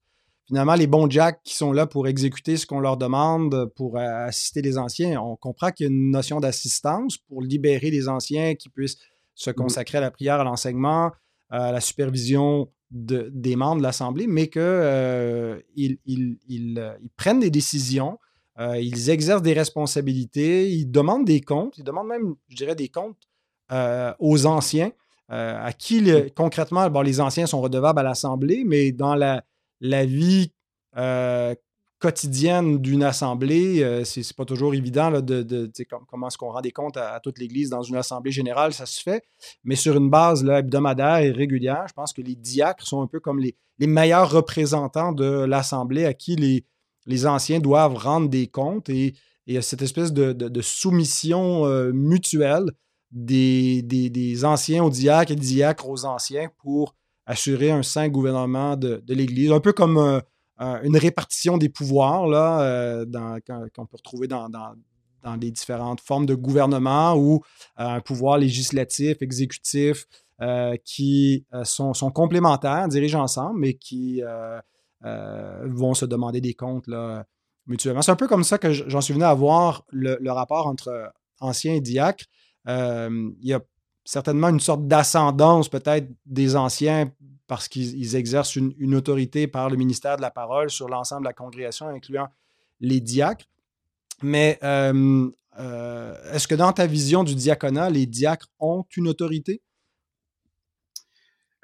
[0.47, 4.61] finalement les bons jacks qui sont là pour exécuter ce qu'on leur demande, pour assister
[4.61, 5.19] les anciens.
[5.19, 8.97] On comprend qu'il y a une notion d'assistance pour libérer les anciens qui puissent
[9.33, 11.11] se mmh consacrer à la prière, à l'enseignement,
[11.49, 18.19] à la supervision des membres de l'Assemblée, mais qu'ils euh, euh, prennent des décisions,
[18.59, 22.89] euh, ils exercent des responsabilités, ils demandent des comptes, ils demandent même, je dirais, des
[22.89, 23.17] comptes
[24.19, 24.91] aux anciens,
[25.27, 29.43] à qui concrètement, les anciens sont redevables à l'Assemblée, mais dans la,
[29.81, 30.51] la vie
[31.99, 35.71] quotidienne d'une assemblée, euh, c'est pas toujours évident là, de,
[36.07, 39.01] comment est-ce qu'on rend des comptes à, toute l'Église dans une assemblée générale, ça se
[39.01, 39.23] fait.
[39.63, 43.19] Mais sur une base hebdomadaire et régulière, je pense que les diacres sont un peu
[43.19, 46.65] comme les, meilleurs représentants de l'assemblée à qui les,
[47.05, 49.15] les anciens doivent rendre des comptes et,
[49.47, 52.71] et cette espèce de, soumission euh, mutuelle
[53.11, 58.75] des, des, anciens aux diacres et des diacres aux anciens pour assurer un saint gouvernement
[58.75, 59.51] de, l'Église.
[59.51, 60.19] Un peu comme euh,
[60.61, 63.05] euh, une répartition des pouvoirs là, euh,
[63.75, 64.49] qu'on peut retrouver dans,
[65.41, 67.41] les différentes formes de gouvernement ou
[67.79, 70.05] euh, un pouvoir législatif, exécutif,
[70.83, 74.21] qui sont, complémentaires, dirigent ensemble, mais qui
[75.01, 77.25] vont se demander des comptes là,
[77.67, 78.01] mutuellement.
[78.01, 81.73] C'est un peu comme ça que j'en suis venu à voir le, rapport entre anciens
[81.73, 82.25] et diacres.
[82.67, 83.61] il y a
[84.03, 87.09] certainement une sorte d'ascendance peut-être des anciens
[87.47, 91.33] parce qu'ils exercent une, autorité par le ministère de la Parole sur l'ensemble de la
[91.33, 92.27] congrégation, incluant
[92.81, 93.45] les diacres.
[94.23, 95.29] Mais euh,
[95.59, 99.61] euh, est-ce que dans ta vision du diaconat, les diacres ont une autorité?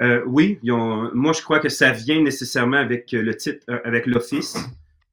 [0.01, 4.57] Euh, oui, moi je crois que ça vient nécessairement avec le titre, avec l'office.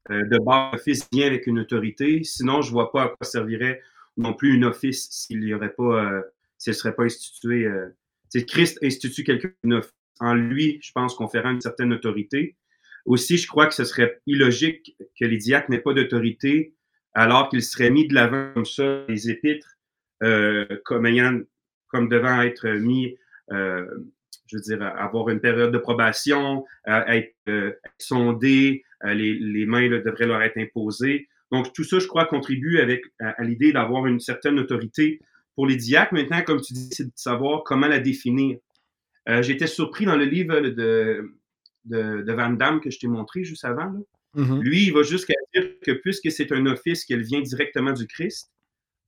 [0.09, 2.23] de base, l'office vient avec une autorité.
[2.23, 3.81] Sinon, je vois pas à quoi servirait
[4.17, 6.21] non plus une office s'il y aurait pas,
[6.57, 7.67] s'il ne serait pas institué.
[8.29, 9.51] c'est Christ institue quelqu'un
[10.19, 12.55] en lui, je pense, conférant une certaine autorité.
[13.05, 16.73] Aussi, je crois que ce serait illogique que les diacres n'aient pas d'autorité
[17.13, 19.77] alors qu'ils seraient mis de l'avant comme ça, les épîtres,
[20.23, 23.15] euh, comme devant être mis,
[23.51, 23.85] euh,
[24.47, 30.41] je veux dire, avoir une période de probation, être, euh, sondés, les, mains devraient leur
[30.41, 31.27] être imposées.
[31.51, 35.19] Donc, tout ça, je crois, contribue avec, à, l'idée d'avoir une certaine autorité
[35.55, 36.13] pour les diacres.
[36.13, 38.59] Maintenant, comme tu dis, c'est de savoir comment la définir.
[39.29, 41.35] Euh, J'étais surpris dans le livre de,
[41.85, 43.85] de, de Van Damme que je t'ai montré juste avant.
[43.85, 43.99] Là.
[44.35, 44.61] Mm-hmm.
[44.61, 48.51] Lui, il va jusqu'à dire que puisque c'est un office qui vient directement du Christ,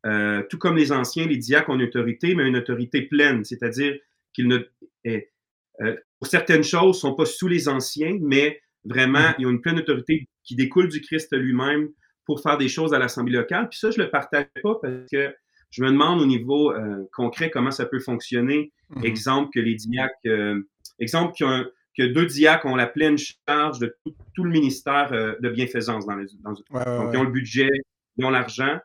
[0.05, 3.95] euh, tout comme les anciens, les diacres ont une autorité, mais une autorité pleine, c'est-à-dire
[4.33, 4.59] qu'ils ne,
[5.03, 5.29] eh,
[5.81, 9.35] euh, pour certaines choses, ne sont pas sous les anciens, mais vraiment, mm-hmm.
[9.39, 11.89] ils ont une pleine autorité qui découle du Christ lui-même
[12.25, 13.69] pour faire des choses à l'Assemblée locale.
[13.69, 15.35] Puis ça, je ne le partage pas parce que
[15.71, 18.71] je me demande au niveau euh, concret comment ça peut fonctionner.
[18.91, 19.05] Mm-hmm.
[19.05, 20.19] Exemple que les diacres,
[20.99, 21.65] exemple qui ont
[21.97, 23.95] que deux diacres ont la pleine charge de
[24.33, 26.27] tout, le ministère euh, de bienfaisance dans les.
[26.39, 27.69] Dans, donc, ils ont le budget,
[28.17, 28.79] ils ont l'argent,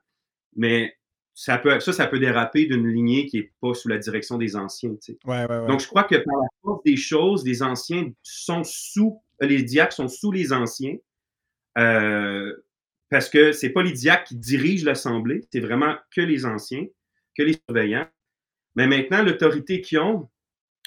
[0.56, 0.96] mais
[1.34, 4.56] ça peut, ça, ça peut déraper d'une lignée qui n'est pas sous la direction des
[4.56, 4.94] anciens.
[5.02, 5.46] Tu sais.
[5.68, 9.92] donc, je crois que par la force des choses, les anciens sont sous, les diacres
[9.92, 10.96] sont sous les anciens,
[11.78, 12.52] euh,
[13.10, 16.86] parce que c'est pas les diacres qui dirigent l'Assemblée, c'est vraiment que les anciens,
[17.36, 18.06] que les surveillants.
[18.74, 20.28] Mais maintenant, l'autorité qu'ils ont,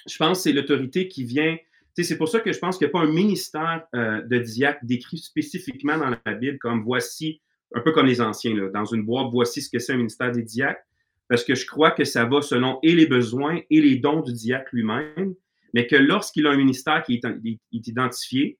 [0.07, 1.57] je pense c'est l'autorité qui vient
[2.03, 4.79] c'est pour ça que je pense qu'il n'y a pas un ministère euh, de diacre
[4.83, 7.41] décrit spécifiquement dans la Bible comme voici,
[7.73, 10.31] un peu comme les anciens, là, dans une boîte, voici ce que c'est un ministère
[10.31, 10.81] des diacres,
[11.27, 14.33] parce que je crois que ça va selon et les besoins et les dons du
[14.33, 15.35] diacre lui-même,
[15.73, 18.57] mais que lorsqu'il a un ministère qui est, identifié,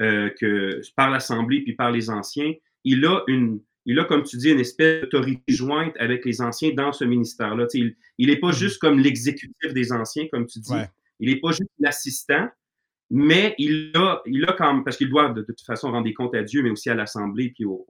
[0.00, 2.52] euh, que par l'Assemblée puis par les anciens,
[2.84, 6.72] il a une, il a, comme tu dis, une espèce d'autorité jointe avec les anciens
[6.72, 7.66] dans ce ministère-là.
[7.74, 8.58] Il n'est pas mm-hmm.
[8.58, 10.72] juste comme l'exécutif des anciens, comme tu dis.
[11.20, 12.48] Il n'est pas juste l'assistant,
[13.10, 16.14] mais il a, il a quand même, parce qu'il doit de, toute façon rendre des
[16.14, 17.84] comptes à Dieu, mais aussi à l'Assemblée puis aux,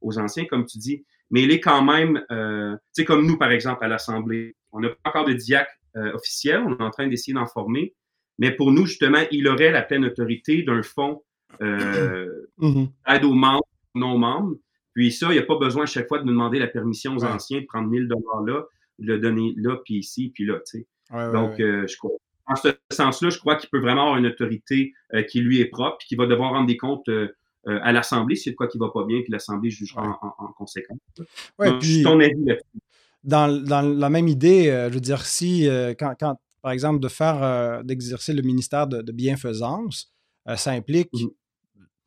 [0.00, 1.04] aux, anciens, comme tu dis.
[1.30, 4.80] Mais il est quand même, euh, tu sais, comme nous, par exemple, à l'Assemblée, on
[4.80, 7.94] n'a pas encore de diacre euh, officiel, on est en train d'essayer d'en former,
[8.38, 11.22] mais pour nous, justement, il aurait la pleine autorité d'un fonds
[11.60, 12.88] euh, mm-hmm.
[13.08, 14.56] aide aux membres, non membres.
[14.94, 17.14] Puis ça, il n'y a pas besoin à chaque fois de nous demander la permission
[17.14, 18.64] aux anciens de prendre 1000 dollars là,
[18.98, 20.86] de le donner là, puis ici, puis là, tu sais.
[21.32, 22.10] Donc, euh, je crois
[22.50, 25.66] en ce sens-là, je crois qu'il peut vraiment avoir une autorité euh, qui lui est
[25.66, 27.28] propre, puis qui va devoir rendre des comptes euh,
[27.66, 30.98] à l'Assemblée c'est de quoi qui ne va pas bien, puis l'Assemblée jugera en, conséquence.
[31.78, 32.34] puis, ton avis
[33.22, 36.14] dans, la même idée, je veux dire, si, quand,
[36.62, 40.10] par exemple, de faire, d'exercer le ministère de, bienfaisance,
[40.56, 41.26] ça implique mmh.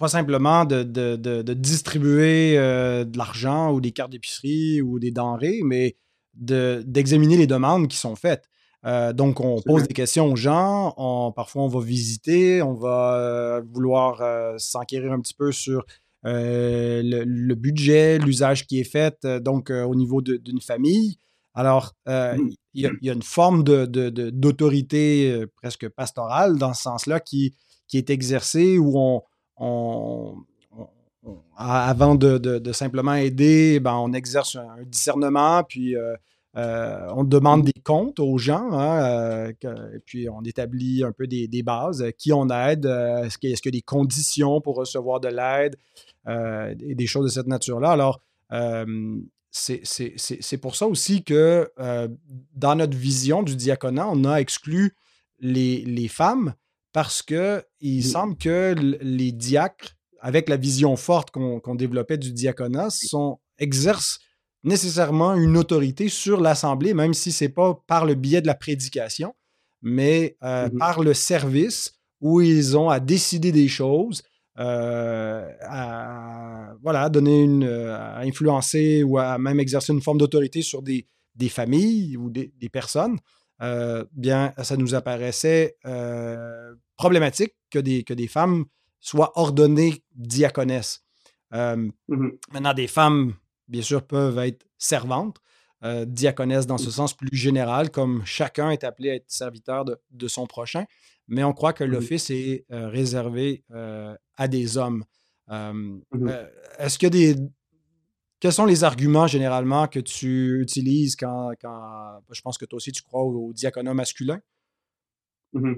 [0.02, 5.96] Pas simplement de, de distribuer de l'argent ou des cartes d'épicerie ou des denrées, mais
[6.34, 8.46] d'examiner les demandes qui sont faites.
[8.86, 10.94] Euh, donc, on pose des questions aux gens.
[10.98, 15.86] On, parfois, on va visiter, on va euh, vouloir euh, s'enquérir un petit peu sur
[16.24, 21.18] le, budget, l'usage qui est fait, donc au niveau d'une famille.
[21.54, 22.50] Alors, mmh.
[22.74, 27.56] il y, a une forme d'autorité presque pastorale dans ce sens-là qui,
[27.88, 29.24] qui est exercée où on,
[31.58, 35.96] avant de, simplement aider, ben, on exerce un, discernement, puis
[36.58, 39.54] euh, on demande des comptes aux gens, hein, euh,
[39.96, 42.06] et puis on établit un peu des, bases.
[42.18, 42.86] Qui on aide?
[42.86, 45.78] Euh, est-ce qu'il y a des conditions pour recevoir de l'aide?
[46.28, 47.90] et des choses de cette nature-là.
[47.90, 48.22] Alors,
[49.50, 51.68] c'est pour ça aussi que
[52.54, 54.96] dans notre vision du diaconat, on a exclu
[55.40, 56.54] les, femmes
[56.94, 63.40] parce qu'il semble que les diacres, avec la vision forte qu'on développait du diaconat, sont,
[63.62, 64.20] exercent
[64.64, 68.56] nécessairement une autorité sur l'Assemblée, même si ce n'est pas par le biais de la
[68.56, 69.34] prédication,
[69.82, 74.22] mais euh, mmh par le service où ils ont à décider des choses,
[74.60, 80.84] euh, à voilà, donner une, à influencer ou à même exercer une forme d'autorité sur
[80.84, 83.18] des, des, familles ou des, des personnes,
[84.14, 85.78] bien, ça nous apparaissait
[86.98, 88.66] problématique que des, que des femmes
[89.00, 91.04] soient ordonnées diaconesses.
[91.52, 91.90] Mmh
[92.52, 93.34] maintenant, des femmes
[93.72, 95.38] bien sûr, peuvent être servantes,
[95.84, 100.28] euh, diaconesses dans ce sens plus général, comme chacun est appelé à être serviteur de,
[100.28, 100.86] son prochain.
[101.28, 105.06] Mais on croit que l'office est euh, réservé euh, à des hommes.
[105.48, 106.02] Mmh
[106.78, 107.36] est-ce que des.
[108.42, 111.52] Quels sont les arguments généralement que tu utilises quand,
[112.32, 114.42] je pense que toi aussi tu crois au, diaconat masculin?
[115.54, 115.76] Mmh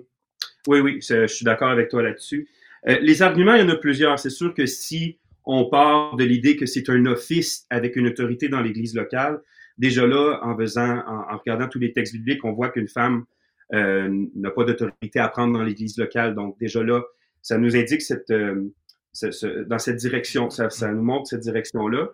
[0.67, 2.47] oui, oui, je suis d'accord avec toi là-dessus.
[2.86, 4.17] les arguments, il y en a plusieurs.
[4.17, 8.47] C'est sûr que si on part de l'idée que c'est un office avec une autorité
[8.47, 9.41] dans l'Église locale.
[9.78, 13.26] Déjà là, en faisant, en, regardant tous les textes bibliques, on voit qu'une femme
[13.73, 16.36] euh, n'a pas d'autorité à prendre dans l'Église locale.
[16.36, 17.02] Donc déjà là,
[17.41, 18.71] ça nous indique cette, euh,
[19.67, 22.10] dans cette direction, ça, ça, nous montre cette direction-là.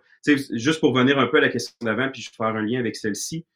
[0.52, 2.78] Juste pour revenir un peu à la question d'avant, puis je vais faire un lien
[2.78, 3.46] avec celle-ci.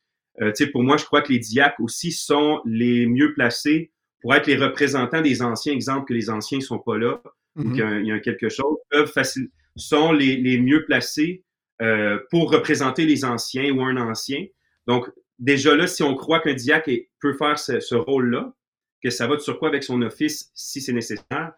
[0.40, 4.46] Euh, pour moi, je crois que les diacres aussi sont les mieux placés pour être
[4.46, 5.72] les représentants des anciens.
[5.72, 7.20] Exemple que les anciens sont pas là,
[7.56, 7.98] ou mm-hmm.
[7.98, 11.44] qu'il y, a quelque chose, peuvent facile, sont les, les mieux placés
[11.82, 14.44] euh, pour représenter les anciens ou un ancien.
[14.86, 18.54] Donc, déjà là, si on croit qu'un diacre peut faire ce, ce rôle-là,
[19.02, 21.52] que ça va de sur quoi avec son office si c'est nécessaire,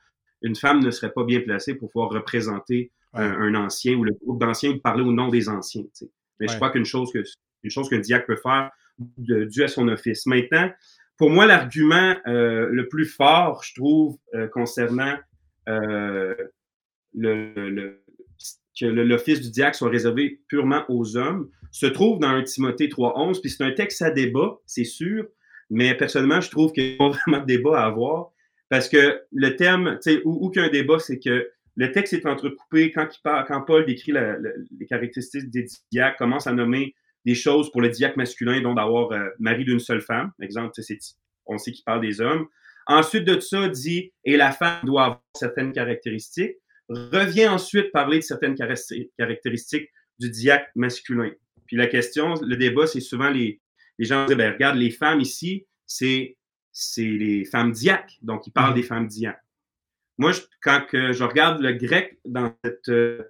[0.46, 4.40] une femme ne serait pas bien placée pour pouvoir représenter un, ancien ou le groupe
[4.40, 5.84] d'anciens ou parler au nom des anciens.
[6.38, 7.22] Mais je crois qu'une chose que
[7.62, 10.26] une chose qu'un diacre peut faire de, dû à son office.
[10.26, 10.70] Maintenant,
[11.16, 15.16] pour moi, l'argument euh, le plus fort, je trouve, euh, concernant
[15.68, 16.34] euh,
[17.14, 18.02] le,
[18.78, 23.40] que l'office du diacre soit réservé purement aux hommes, se trouve dans un Timothée 3.11,
[23.40, 25.26] puis c'est un texte à débat, c'est sûr,
[25.70, 28.30] mais personnellement, je trouve qu'il n'y a pas vraiment de débat à avoir,
[28.68, 31.92] parce que le thème, tu sais, où, qu'il y a un débat, c'est que le
[31.92, 36.52] texte est entrecoupé quand, il parle, quand Paul décrit les caractéristiques des diacres, commence à
[36.52, 40.32] nommer des choses pour le diacre masculin, dont d'avoir euh, mari d'une seule femme.
[40.40, 40.80] Exemple,
[41.46, 42.46] on sait qu'il parle des hommes.
[42.86, 46.56] Ensuite de ça, dit, et la femme doit avoir certaines caractéristiques.
[46.88, 51.32] Revient ensuite parler de certaines caractéristiques du diacre masculin.
[51.66, 53.60] Puis la question, le débat, c'est souvent les,
[53.98, 56.36] les gens disent, ben, regarde, les femmes ici, c'est,
[56.78, 58.14] c'est les femmes diacres.
[58.22, 58.74] Donc, ils parlent mm-hmm.
[58.74, 59.40] des femmes diacres.
[60.18, 63.22] Moi, quand que je regarde le grec dans cette, euh,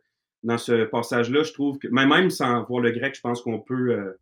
[0.47, 3.91] dans ce passage-là, je trouve que, même sans voir le grec, je pense qu'on peut,
[3.91, 4.19] euh,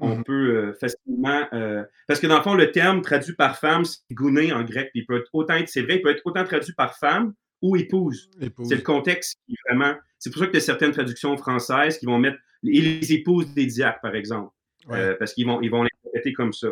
[0.00, 0.24] on mhm.
[0.24, 1.46] peut euh, facilement.
[1.52, 4.90] Euh, parce que dans le fond, le terme traduit par femme, c'est gouné en grec.
[4.92, 7.76] Puis il peut être autant, c'est vrai, il peut être autant traduit par femme ou
[7.76, 8.28] épouse.
[8.64, 9.94] C'est le contexte qui vraiment.
[10.18, 13.66] C'est pour ça que y a certaines traductions françaises qui vont mettre les épouses des
[13.66, 14.52] diacres, par exemple.
[14.88, 16.68] parce qu'ils vont, ils vont l'interpréter comme ça.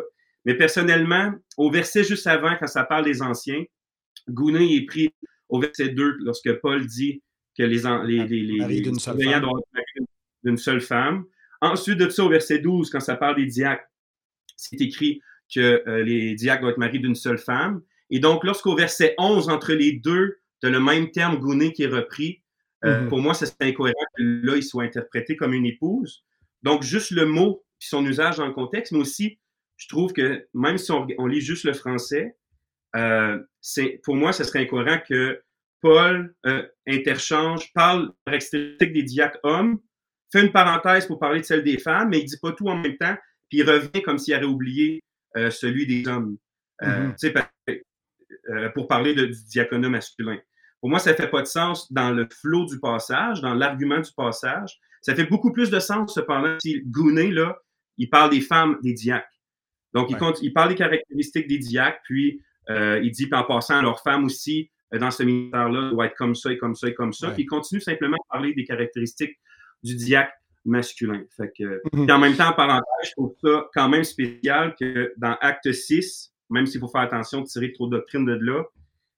[0.47, 3.65] Mais personnellement, au verset juste avant, quand ça parle des anciens,
[4.29, 5.13] Gouné est pris
[5.49, 7.21] au verset 2, lorsque Paul dit
[7.57, 9.41] que les, les, les, les d'une seule,
[10.45, 11.25] d'une seule femme.
[11.59, 13.83] Ensuite de ça, au verset 12, quand ça parle des diacres,
[14.55, 15.21] c'est écrit
[15.53, 17.81] que euh, les diacres doivent être mariés d'une seule femme.
[18.09, 21.83] Et donc, lorsqu'au verset 11, entre les deux, tu as le même terme gouné qui
[21.83, 22.41] est repris,
[22.85, 23.09] euh, mm-hmm.
[23.09, 26.23] pour moi, c'est incohérent que là, il soit interprété comme une épouse.
[26.63, 29.39] Donc, juste le mot et son usage dans le contexte, mais aussi,
[29.77, 32.35] je trouve que même si on, lit juste le français,
[32.95, 33.39] euh,
[34.03, 35.41] pour moi, ce serait incohérent que
[35.81, 39.79] Paul euh, interchange, parle par extrémité des diacres hommes,
[40.31, 42.75] fait une parenthèse pour parler de celle des femmes, mais il dit pas tout en
[42.75, 43.15] même temps,
[43.49, 45.01] puis il revient comme s'il avait oublié
[45.37, 46.37] euh, celui des hommes.
[46.83, 48.71] Euh, mm-hmm.
[48.73, 50.37] pour parler de, du diaconat masculin.
[50.79, 54.11] Pour moi, ça fait pas de sens dans le flot du passage, dans l'argument du
[54.15, 54.79] passage.
[55.01, 57.57] Ça fait beaucoup plus de sens, cependant, si Gounet, là,
[57.97, 59.27] il parle des femmes, des diacres.
[59.93, 64.01] Donc, il, compte, il parle des caractéristiques des diacres, puis il dit, en passant, leurs
[64.01, 67.13] femmes aussi, euh, dans ce ministère-là doit être comme ça et comme ça et comme
[67.13, 67.31] ça.
[67.31, 69.37] Puis il continue simplement à parler des caractéristiques
[69.83, 70.33] du diacre
[70.65, 71.23] masculin.
[71.35, 72.09] Fait que, mhm.
[72.09, 76.33] en même temps, en parenthèse, je trouve ça quand même spécial que dans Acte 6,
[76.49, 78.63] même s'il faut faire attention de tirer trop de doctrine de là,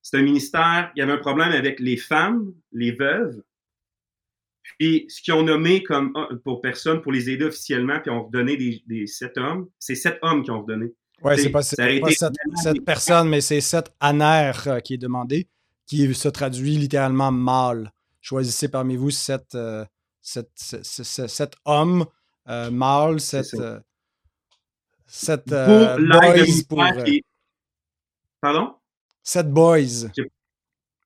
[0.01, 3.41] c'est un ministère, il y avait un problème avec les femmes, les veuves,
[4.63, 8.25] puis ce qu'ils ont nommé comme ah, pour personne, pour les aider officiellement, puis ont
[8.25, 10.93] redonné des, des sept hommes, c'est sept hommes qui ont redonné.
[11.21, 15.47] Oui, c'est pas, pas sept, personnes, mais c'est sept anères euh, qui est demandé
[15.89, 17.91] qui se traduit littéralement mâle.
[18.21, 19.83] Choisissez parmi vous sept, euh,
[21.65, 22.05] hommes
[22.47, 23.79] euh, mâles, sept, euh,
[25.07, 26.63] sept euh, boys.
[26.69, 26.83] Pour,
[28.39, 28.75] Pardon?
[29.23, 30.11] Sept boys.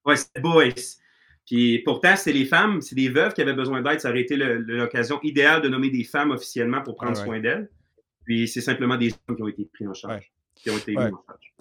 [0.06, 0.98] Oui, sept boys.
[1.46, 4.00] Puis pourtant, c'est les femmes, c'est des veuves qui avaient besoin d'aide.
[4.00, 7.70] Ça aurait été l'occasion idéale de nommer des femmes officiellement pour prendre soin d'elles.
[8.26, 10.32] Puis c'est simplement des hommes qui ont été pris en charge.
[10.56, 11.54] Qui ont été mis en charge.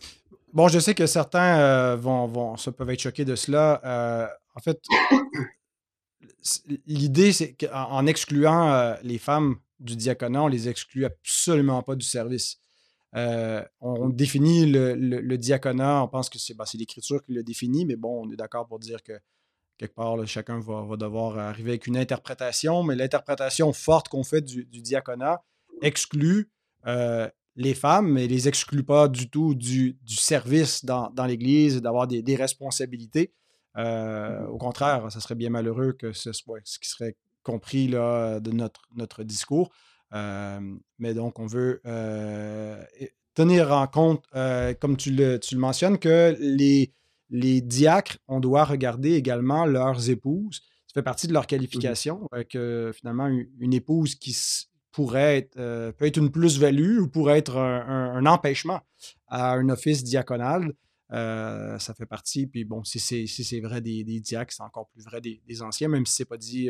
[0.52, 3.80] Bon, je sais que certains euh, vont, vont, peuvent être choqués de cela.
[3.84, 4.82] Euh, en fait,
[6.86, 12.04] l'idée, c'est qu'en excluant euh, les femmes du diaconat, on les exclut absolument pas du
[12.04, 12.58] service.
[13.14, 18.26] on définit le, diaconat, on pense que c'est ben, l'Écriture qui le définit, mais bon,
[18.26, 19.14] on est d'accord pour dire que
[19.78, 24.64] quelque part, chacun va, devoir arriver avec une interprétation, mais l'interprétation forte qu'on fait du,
[24.64, 25.42] du, diaconat
[25.80, 26.50] exclut
[27.56, 33.32] les femmes, mais les exclut pas du tout du, service dans, l'Église, d'avoir des, responsabilités.
[33.76, 38.40] Euh, au contraire, ça serait bien malheureux que ce soit ce qui serait compris là,
[38.40, 39.70] de notre, notre discours.
[40.12, 40.60] Euh,
[40.98, 42.82] mais donc, on veut euh,
[43.34, 44.24] tenir en compte,
[44.80, 46.92] comme tu le, tu le mentionnes, que les,
[47.32, 50.60] les diacres, on doit regarder également leurs épouses.
[50.94, 54.36] fait partie de leur qualification, mmh que finalement, une, épouse qui
[54.92, 55.54] pourrait être,
[55.92, 58.82] peut être une plus-value ou pourrait être un, empêchement
[59.26, 60.74] à un office diaconal.
[61.10, 62.46] ça fait partie.
[62.46, 66.04] Puis bon, si c'est vrai des, des diacres, c'est encore plus vrai des, anciens, même
[66.04, 66.68] si ce n'est pas dit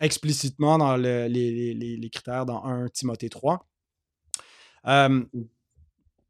[0.00, 3.68] explicitement dans les, critères dans 1 Timothée 3.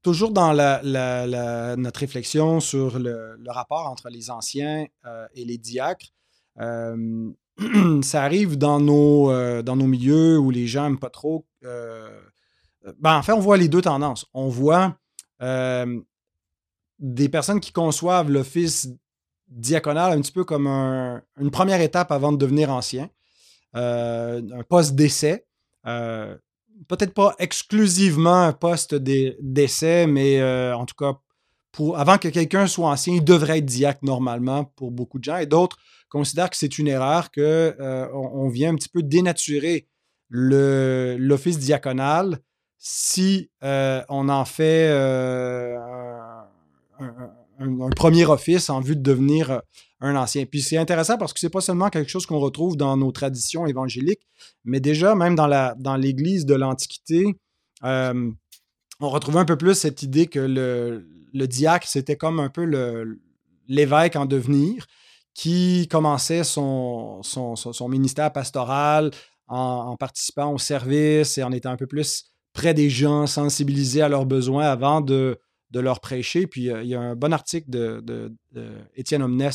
[0.02, 4.86] Toujours dans notre réflexion sur le, rapport entre les anciens
[5.34, 6.12] et les diacres,
[8.02, 11.46] ça arrive dans nos, euh, dans nos milieux où les gens n'aiment pas trop.
[11.64, 12.20] Euh,
[12.98, 14.26] ben, en fait, on voit les deux tendances.
[14.32, 14.96] On voit
[15.42, 16.00] euh,
[16.98, 18.88] des personnes qui conçoivent l'office
[19.48, 23.08] diaconal un petit peu comme une première étape avant de devenir ancien,
[23.72, 25.46] un poste d'essai.
[26.86, 31.18] Peut-être pas exclusivement un poste d'essai, mais en tout cas,
[31.96, 35.38] avant que quelqu'un soit ancien, il devrait être diacre normalement pour beaucoup de gens.
[35.38, 35.76] Et d'autres
[36.08, 39.88] considère que c'est une erreur, qu'on euh, on vient un petit peu dénaturer
[40.30, 42.38] l'office diaconal
[42.78, 45.76] si euh, on en fait euh,
[47.58, 49.62] un, premier office en vue de devenir
[50.00, 50.44] un ancien.
[50.46, 53.66] Puis c'est intéressant parce que c'est pas seulement quelque chose qu'on retrouve dans nos traditions
[53.66, 54.26] évangéliques,
[54.64, 57.36] mais déjà même dans la dans l'Église de l'Antiquité,
[57.82, 62.64] on retrouvait un peu plus cette idée que le, diacre c'était comme un peu
[63.66, 64.86] l'évêque en devenir
[65.34, 69.12] qui commençait son, son, ministère pastoral
[69.46, 74.08] en, participant au service et en étant un peu plus près des gens, sensibilisés à
[74.08, 75.38] leurs besoins avant de,
[75.70, 76.48] de leur prêcher.
[76.48, 78.32] Puis euh, il y a un bon article de, de,
[78.96, 79.50] Étienne Omnes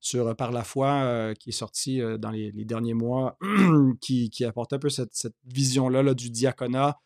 [0.00, 3.36] sur Par la foi qui est sorti dans les, derniers mois,
[4.00, 5.12] qui, qui, apporte un peu cette,
[5.44, 6.98] vision-là là, du diaconat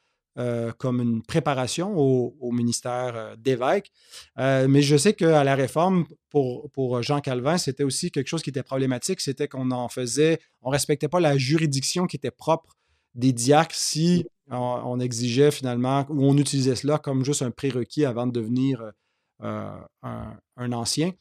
[0.79, 3.91] comme une préparation au, ministère d'évêque.
[4.37, 8.51] Mais je sais qu'à la réforme, pour, pour Jean Calvin, c'était aussi quelque chose qui
[8.51, 12.77] était problématique, c'était qu'on en faisait, on ne respectait pas la juridiction qui était propre
[13.15, 18.27] des diacres si on, exigeait finalement, ou on utilisait cela comme juste un prérequis avant
[18.27, 18.93] de devenir
[19.41, 21.13] un, ancien.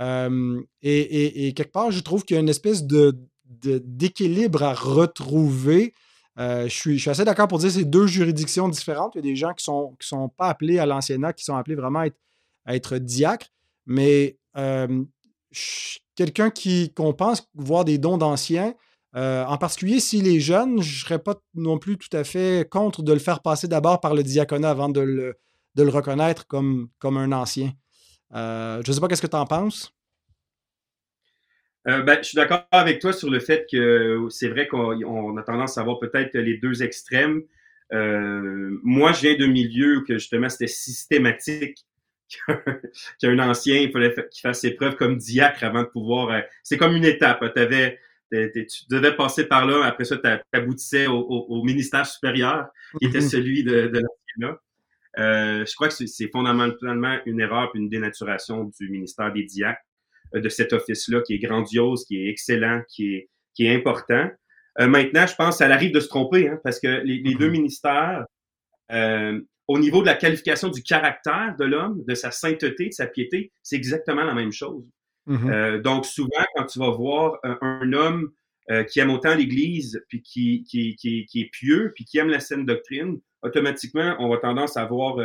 [0.00, 5.94] Et, quelque part, je trouve qu'il y a une espèce d'équilibre à retrouver
[6.38, 9.14] euh, je, suis, assez d'accord pour dire que c'est deux juridictions différentes.
[9.14, 11.74] Il y a des gens qui ne sont, pas appelés à l'anciennat, qui sont appelés
[11.74, 12.04] vraiment
[12.64, 13.48] à être, diacres.
[13.86, 15.04] Mais euh,
[16.14, 18.74] quelqu'un qui qu'on pense voir des dons d'anciens,
[19.16, 22.68] euh, en particulier s'il est jeune, je ne serais pas non plus tout à fait
[22.70, 25.36] contre de le faire passer d'abord par le diaconat avant de le,
[25.76, 27.72] reconnaître comme un ancien.
[28.32, 29.92] Je ne sais pas qu'est-ce que tu en penses?
[31.88, 35.42] Euh, ben, je suis d'accord avec toi sur le fait que c'est vrai qu'on a
[35.42, 37.42] tendance à voir peut-être les deux extrêmes.
[37.92, 41.78] Euh, moi, je viens d'un milieu où que justement c'était systématique
[43.20, 46.30] qu'un ancien il fallait qu'il fasse ses preuves comme diacre avant de pouvoir.
[46.30, 47.42] Euh, c'est comme une étape.
[47.56, 47.98] Avais,
[48.30, 49.84] tu devais passer par là.
[49.84, 52.68] Après ça, tu aboutissais au, ministère supérieur,
[53.00, 54.58] qui était celui de, de l'ancien.
[55.18, 59.82] Euh, je crois que c'est fondamentalement une erreur une dénaturation du ministère des diacres.
[60.34, 64.30] Euh, de cet office-là qui est grandiose, qui est excellent, qui est, qui est important.
[64.80, 67.48] Euh, maintenant, je pense que ça arrive de se tromper, hein, parce que les, deux
[67.48, 67.50] mm-hmm.
[67.50, 68.24] ministères,
[68.92, 73.06] euh, au niveau de la qualification du caractère de l'homme, de sa sainteté, de sa
[73.06, 74.84] piété, c'est exactement la même chose.
[75.26, 75.82] Mm-hmm.
[75.82, 78.30] donc, souvent, quand tu vas voir un, homme
[78.88, 82.40] qui aime autant l'Église, puis qui, qui, qui, qui, est pieux, puis qui aime la
[82.40, 85.16] saine doctrine, automatiquement, on va tendance à, avoir,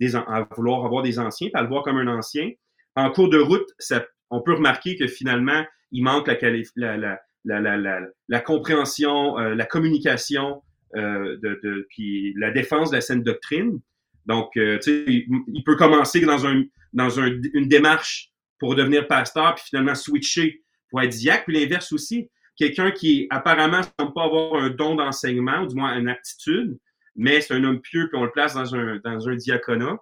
[0.00, 2.50] des, à vouloir avoir des anciens, puis à le voir comme un ancien.
[2.96, 8.40] En cours de route, ça, on peut remarquer que finalement, il manque la, la, la,
[8.40, 10.62] compréhension, euh, la communication,
[10.96, 13.80] euh, de, puis la défense de la saine doctrine.
[14.26, 19.54] Donc, euh, tu sais, il, peut commencer dans, un, dans une démarche pour devenir pasteur,
[19.54, 21.44] puis finalement switcher pour être diacre.
[21.46, 22.28] Puis l'inverse aussi,
[22.60, 26.78] quelqu'un qui apparemment ne semble pas avoir un don d'enseignement, ou du moins une aptitude,
[27.16, 29.96] mais c'est un homme pieux, puis on le place dans un, dans un diaconat.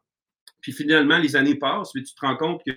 [0.60, 2.72] Puis finalement, les années passent, puis tu te rends compte que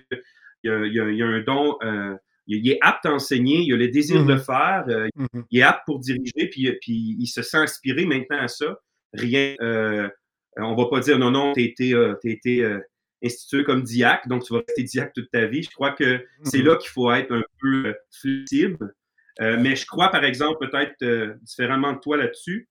[0.62, 2.14] il y a, un don, euh,
[2.46, 4.40] il est apte à enseigner, il a le désir de le mhm.
[4.40, 5.44] faire, euh, mhm.
[5.50, 8.78] il est apte pour diriger, puis, puis il se sent inspiré maintenant à ça.
[9.12, 10.08] Rien, euh,
[10.56, 12.78] on va pas dire non, non, tu été, été
[13.24, 15.64] institué comme diacre, donc tu vas rester diacre toute ta vie.
[15.64, 16.66] Je crois que c'est mhm.
[16.66, 18.94] là qu'il faut être un peu flexible.
[19.40, 22.68] Mais je crois, par exemple, peut-être différemment de toi là-dessus,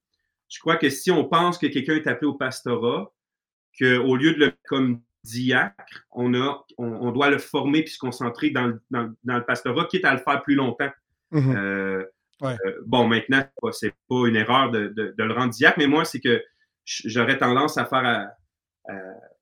[0.52, 3.12] je crois que si on pense que quelqu'un est appelé au pastorat,
[3.80, 8.50] qu'au lieu de le comme diacre, on, a, on, doit le former puis se concentrer
[8.50, 10.90] dans le, dans, le pastorat, quitte à le faire plus longtemps.
[11.32, 11.56] Mm-hmm.
[11.56, 12.06] Euh,
[12.44, 12.56] euh,
[12.86, 16.44] bon, maintenant, c'est pas une erreur de, de, le rendre diacre, mais moi, c'est que
[16.86, 18.30] j'aurais tendance à faire.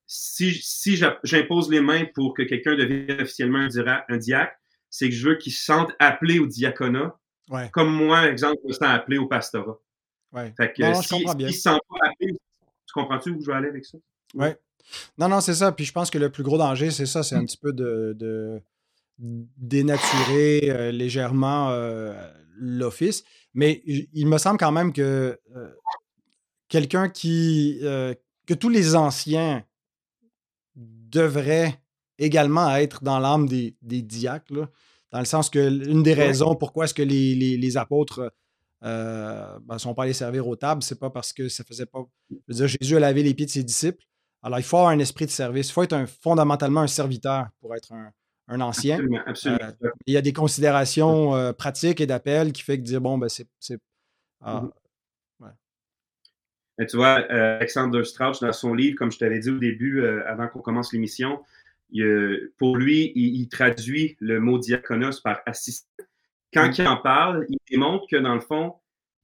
[0.06, 3.66] si si j'impose les mains pour que quelqu'un devienne officiellement
[4.08, 4.54] un, diacre,
[4.90, 7.16] c'est que je veux qu'il se sente appelé au diaconat
[7.72, 9.78] Comme moi, exemple, je me sens appelé au pastorat.
[10.32, 10.52] Ouais.
[10.56, 13.84] Fait que si, si, se sent pas appelé, tu comprends-tu où je vais aller avec
[13.84, 13.98] ça?
[14.34, 14.48] Oui.
[15.18, 15.72] Non, non, c'est ça.
[15.72, 18.14] Puis je pense que le plus gros danger, c'est ça, c'est un petit peu de,
[18.16, 18.60] de
[19.18, 22.14] dénaturer euh, légèrement euh,
[22.56, 23.24] l'office.
[23.54, 25.74] Mais il me semble quand même que euh,
[26.68, 27.78] quelqu'un qui.
[27.80, 29.64] que tous les anciens
[30.76, 31.79] devraient
[32.20, 34.68] également être dans l'âme des, des diacres,
[35.10, 38.32] dans le sens que l'une des raisons pourquoi est-ce que les, les, apôtres
[38.82, 42.04] ne ben, sont pas allés servir aux tables, c'est pas parce que ça faisait pas.
[42.30, 44.04] Je veux dire, Jésus a lavé les pieds de ses disciples.
[44.42, 45.68] Alors, il faut avoir un esprit de service.
[45.68, 48.10] Il faut être un, fondamentalement un serviteur pour être un,
[48.50, 48.98] un ancien.
[49.26, 53.00] Absolument, euh, il y a des considérations euh, pratiques et d'appel qui fait que dire,
[53.00, 53.46] bon, ben, c'est.
[54.42, 54.64] Ah,
[55.40, 56.86] mm-hmm.
[56.86, 60.48] tu vois, euh, Alexander Strauch, dans son livre, comme je t'avais dit au début, avant
[60.48, 61.40] qu'on commence l'émission,
[62.58, 65.88] pour lui, il, traduit le mot diaconos par assistant.
[66.52, 66.74] Quand mm.
[66.78, 68.74] il en parle, il démontre que, dans le fond,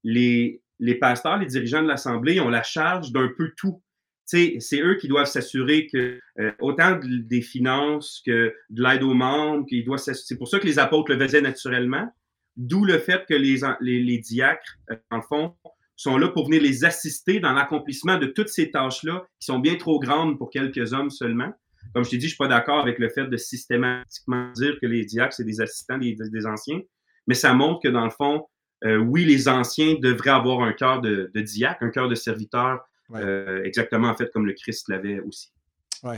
[0.04, 3.82] les, les pasteurs, les dirigeants de l'Assemblée ont la charge d'un peu tout
[4.26, 9.66] c'est eux qui doivent s'assurer que euh, autant des finances que de l'aide aux membres,
[9.98, 12.12] c'est pour ça que les apôtres le faisaient naturellement.
[12.56, 15.54] D'où le fait que les, les, diacres, euh, en fond,
[15.94, 19.76] sont là pour venir les assister dans l'accomplissement de toutes ces tâches-là qui sont bien
[19.76, 21.52] trop grandes pour quelques hommes seulement.
[21.94, 24.86] Comme je t'ai dit, je suis pas d'accord avec le fait de systématiquement dire que
[24.86, 26.80] les diacres, c'est des assistants des, anciens,
[27.26, 28.46] mais ça montre que dans le fond,
[28.84, 32.80] euh, oui, les anciens devraient avoir un cœur de, de diacre, un cœur de serviteur
[33.14, 35.50] euh, exactement, en fait, comme le Christ l'avait aussi.
[36.02, 36.16] Oui.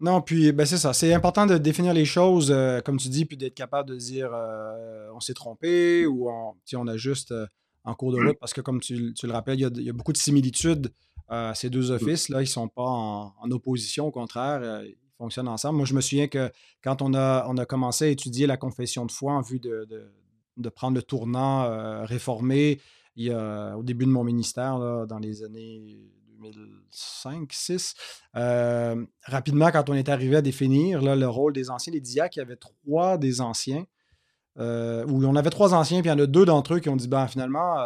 [0.00, 0.92] Non, puis ben c'est ça.
[0.92, 4.30] C'est important de définir les choses, euh, comme tu dis, puis d'être capable de dire
[4.32, 7.34] euh, on s'est trompé ou on, on a juste
[7.84, 10.18] en cours de route, parce que comme tu, le rappelles, il y, a, beaucoup de
[10.18, 10.90] similitudes
[11.28, 12.28] à ces deux offices.
[12.28, 15.76] Là, ils ne sont pas en, opposition, au contraire, ils fonctionnent ensemble.
[15.76, 16.50] Moi, je me souviens que
[16.82, 19.88] quand on a, on a commencé à étudier la confession de foi en vue de,
[20.56, 22.80] de prendre le tournant réformé
[23.16, 25.98] il y a, au début de mon ministère, dans les années
[27.24, 27.94] 2005-2006,
[28.36, 32.40] euh, rapidement, quand on est arrivé à définir le rôle des anciens, les diacres, il
[32.40, 33.84] y avait trois des anciens,
[34.58, 36.88] euh, où on avait trois anciens, puis il y en a deux d'entre eux qui
[36.88, 37.76] ont dit, ben finalement,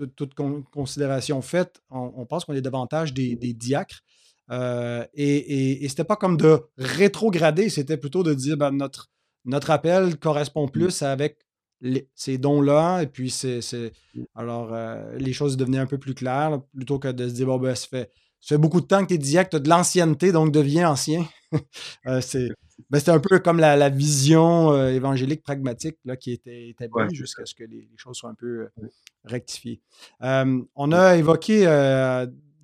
[0.00, 0.34] euh, toute,
[0.72, 4.02] considération faite, on, pense qu'on est davantage des, diacres.
[4.50, 9.10] et, et, et c'était pas comme de rétrograder, c'était plutôt de dire ben, notre,
[9.46, 10.70] notre appel correspond mmh.
[10.70, 11.38] plus avec
[12.14, 13.60] ces dons-là, et puis c'est.
[14.14, 14.22] Mmh.
[14.34, 17.58] Alors, euh, les choses devenaient un peu plus claires, plutôt que de se dire, bon,
[17.58, 19.68] ben, ça fait, ça fait beaucoup de temps que tu es diacre, tu as de
[19.68, 21.26] l'ancienneté, donc deviens ancien.
[22.06, 22.50] euh, c'est
[22.90, 27.54] ben, un peu comme la, vision euh, évangélique pragmatique là, qui était établie jusqu'à ce
[27.54, 28.88] que les, choses soient un peu euh,
[29.24, 29.80] rectifiées.
[30.20, 31.64] on a évoqué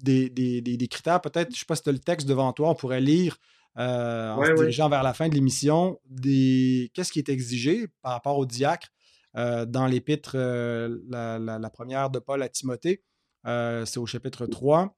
[0.02, 2.52] des, des, des, critères, peut-être, je ne sais pas si tu as le texte devant
[2.52, 3.38] toi, on pourrait lire.
[3.76, 8.46] en se dirigeant vers la fin de l'émission, qu'est-ce qui est exigé par rapport au
[8.46, 8.88] diacre
[9.36, 13.02] euh, dans l'épître, euh, la, première de Paul à Timothée.
[13.44, 14.94] C'est au chapitre 3.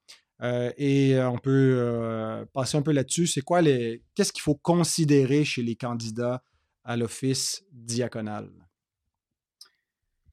[0.76, 3.26] Et on peut passer un peu là-dessus.
[3.26, 4.02] C'est quoi les.
[4.14, 6.42] Qu'est-ce qu'il faut considérer chez les candidats
[6.84, 8.50] à l'office diaconal?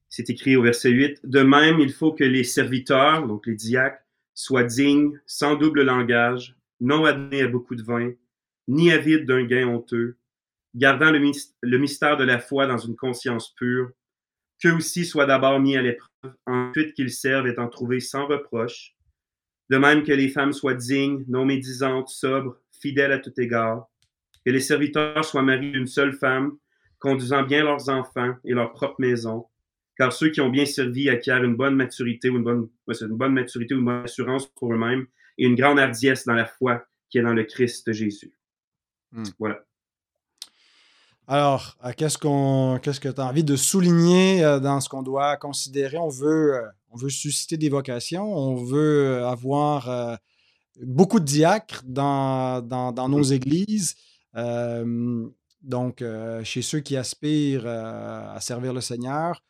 [0.10, 1.22] C'est écrit au verset 8.
[1.24, 4.04] De même, il faut que les serviteurs, donc les diacres,
[4.34, 8.12] soient dignes, sans double langage, non admis à beaucoup de vin,
[8.68, 10.18] ni avides d'un gain honteux,
[10.76, 13.92] gardant le, mystère de la foi dans une conscience pure,
[14.62, 18.96] qu'eux aussi soient d'abord mis à l'épreuve, ensuite qu'ils servent étant trouvés sans reproche,
[19.70, 23.88] de même que les femmes soient dignes, non médisantes, sobres, fidèles à tout égard,
[24.46, 26.58] que les serviteurs soient mariés d'une seule femme,
[27.00, 29.46] conduisant bien leurs enfants et leur propre maison,
[29.98, 33.34] car ceux qui ont bien servi acquièrent une bonne maturité ou une bonne, une bonne
[33.34, 35.06] maturité ou une bonne assurance pour eux-mêmes
[35.38, 38.34] et une grande hardiesse dans la foi qui est dans le Christ Jésus.
[39.12, 39.24] Hmm.
[39.40, 39.64] Voilà.
[41.28, 45.04] Alors, euh, qu'est-ce, qu'on, qu'est-ce que tu as envie de souligner euh, dans ce qu'on
[45.04, 45.98] doit considérer?
[45.98, 50.20] On veut, euh, on veut susciter des vocations, on veut avoir
[50.82, 53.96] beaucoup de diacres dans, dans, nos églises.
[54.34, 56.04] donc,
[56.44, 59.42] chez ceux qui aspirent à servir le Seigneur,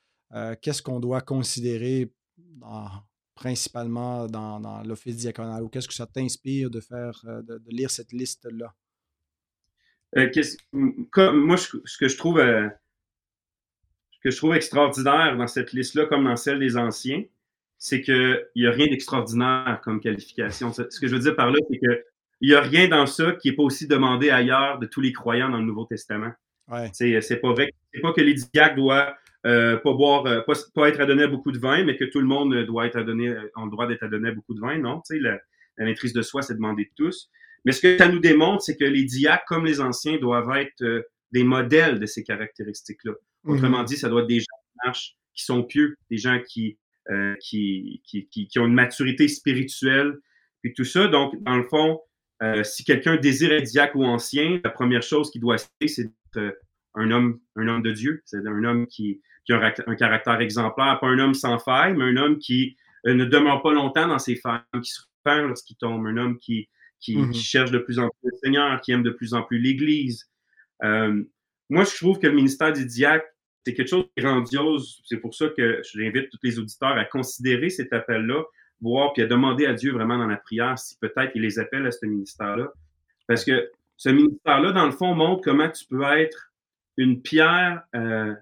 [0.61, 2.13] qu'est-ce qu'on doit considérer
[3.33, 5.63] principalement dans, l'office diaconal?
[5.63, 8.75] Ou qu'est-ce que ça t'inspire de faire, de lire cette liste-là?
[10.17, 10.29] Euh,
[11.33, 12.67] moi, ce que je trouve euh,
[14.23, 17.23] que je trouve extraordinaire dans cette liste-là, comme dans celle des anciens,
[17.77, 20.71] c'est qu'il n'y a rien d'extraordinaire comme qualification.
[20.73, 22.03] Ce que je veux dire par là, c'est qu'il
[22.43, 25.49] n'y a rien dans ça qui n'est pas aussi demandé ailleurs de tous les croyants
[25.49, 26.31] dans le Nouveau Testament.
[26.67, 26.89] Ouais.
[26.93, 27.73] C'est pas vrai.
[27.93, 29.13] C'est pas que les diacres doivent
[29.47, 32.53] euh, pas boire, pas, être adonnés à beaucoup de vin, mais que tout le monde
[32.65, 34.77] doit être adonné, a le droit d'être adonné à beaucoup de vin.
[34.77, 35.39] Non, la,
[35.77, 37.31] la maîtrise de soi, c'est demandé de tous.
[37.65, 40.81] Mais ce que ça nous démontre, c'est que les diacres, comme les anciens, doivent être
[40.81, 43.13] euh, des modèles de ces caractéristiques-là.
[43.43, 43.87] Autrement mm-hmm.
[43.87, 46.77] dit, ça doit être des gens qui marchent, qui sont pieux, des gens qui,
[47.09, 50.17] euh, qui, qui, qui, ont une maturité spirituelle,
[50.63, 51.07] et tout ça.
[51.07, 51.99] Donc, dans le fond,
[52.43, 56.05] euh, si quelqu'un désire être diacre ou ancien, la première chose qu'il doit faire, c'est
[56.05, 56.57] d'être
[56.95, 58.21] un homme, un homme de Dieu.
[58.25, 62.05] C'est un homme qui, qui a un, caractère exemplaire, pas un homme sans faille, mais
[62.05, 66.05] un homme qui ne demeure pas longtemps dans ses failles, qui se repent lorsqu'il tombe,
[66.05, 66.69] un homme qui,
[67.07, 67.31] mm-hmm.
[67.31, 70.29] qui, cherche de plus en plus le Seigneur, qui aime de plus en plus l'Église.
[70.83, 71.23] Euh,
[71.69, 73.25] moi, je trouve que le ministère du diacre,
[73.65, 75.01] c'est quelque chose de grandiose.
[75.05, 78.43] C'est pour ça que j'invite tous les auditeurs à considérer cet appel-là,
[78.81, 81.85] voir puis à demander à Dieu vraiment dans la prière si peut-être il les appelle
[81.85, 82.71] à ce ministère-là.
[83.27, 86.51] Parce que ce ministère-là, dans le fond, montre comment tu peux être
[86.97, 88.33] une pierre euh,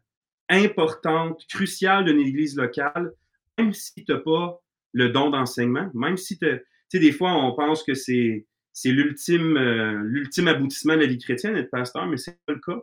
[0.49, 3.11] importante, cruciale d'une église locale,
[3.57, 4.59] même si tu n'as pas
[4.93, 6.47] le don d'enseignement, même si tu
[6.87, 11.17] sais, des fois, on pense que c'est, c'est l'ultime, euh, l'ultime aboutissement de la vie
[11.17, 12.79] chrétienne, être pasteur, mais c'est pas le cas.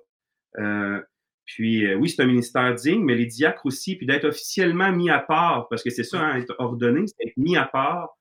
[0.59, 1.01] Euh,
[1.45, 5.11] puis euh, oui, c'est un ministère digne, mais les diacres aussi, puis d'être officiellement mis
[5.11, 8.17] à part, parce que c'est ça, hein, être ordonné, c'est être mis à part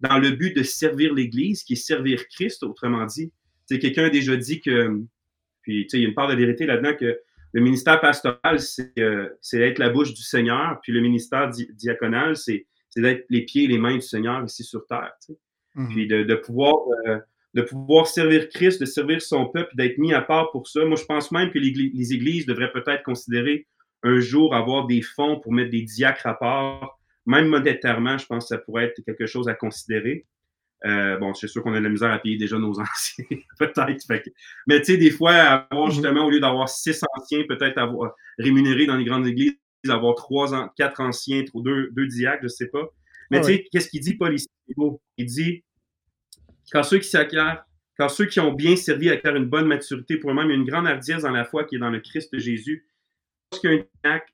[0.00, 3.32] dans le but de servir l'Église, qui est servir Christ, autrement dit.
[3.66, 5.00] C'est quelqu'un a déjà dit que,
[5.62, 7.20] puis tu sais, il y a une part de vérité là-dedans que
[7.52, 12.66] le ministère pastoral, c'est euh, être la bouche du Seigneur, puis le ministère diaconal, c'est
[12.96, 15.12] d'être les pieds et les mains du Seigneur ici sur terre.
[15.76, 15.88] Mm-hmm.
[15.88, 16.74] Puis de, de pouvoir
[17.06, 17.18] euh,
[17.54, 20.84] de pouvoir servir Christ, de servir son peuple, d'être mis à part pour ça.
[20.86, 23.66] Moi, je pense même que les églises devraient peut-être considérer
[24.02, 26.98] un jour avoir des fonds pour mettre des diacres à part.
[27.26, 30.26] Même monétairement, je pense que ça pourrait être quelque chose à considérer.
[30.84, 33.24] Euh, bon, c'est sûr qu'on a de la misère à payer déjà nos anciens,
[33.58, 34.04] peut-être.
[34.66, 35.92] Mais tu sais, des fois, avoir mm-hmm.
[35.92, 39.54] justement, au lieu d'avoir six anciens, peut-être avoir rémunéré dans les grandes églises,
[39.88, 42.88] avoir trois, quatre anciens, deux, deux diacres, je sais pas.
[43.32, 44.36] Mais ah tu sais, qu'est-ce qu'il dit, Paul
[45.16, 45.64] Il dit
[46.70, 47.64] quand ceux qui s'acquièrent,
[47.96, 50.56] quand ceux qui ont bien servi acquièrent une bonne maturité pour eux-mêmes, il y a
[50.56, 52.86] une grande hardiesse dans la foi qui est dans le Christ Jésus.
[53.52, 54.32] Lorsqu'un diacre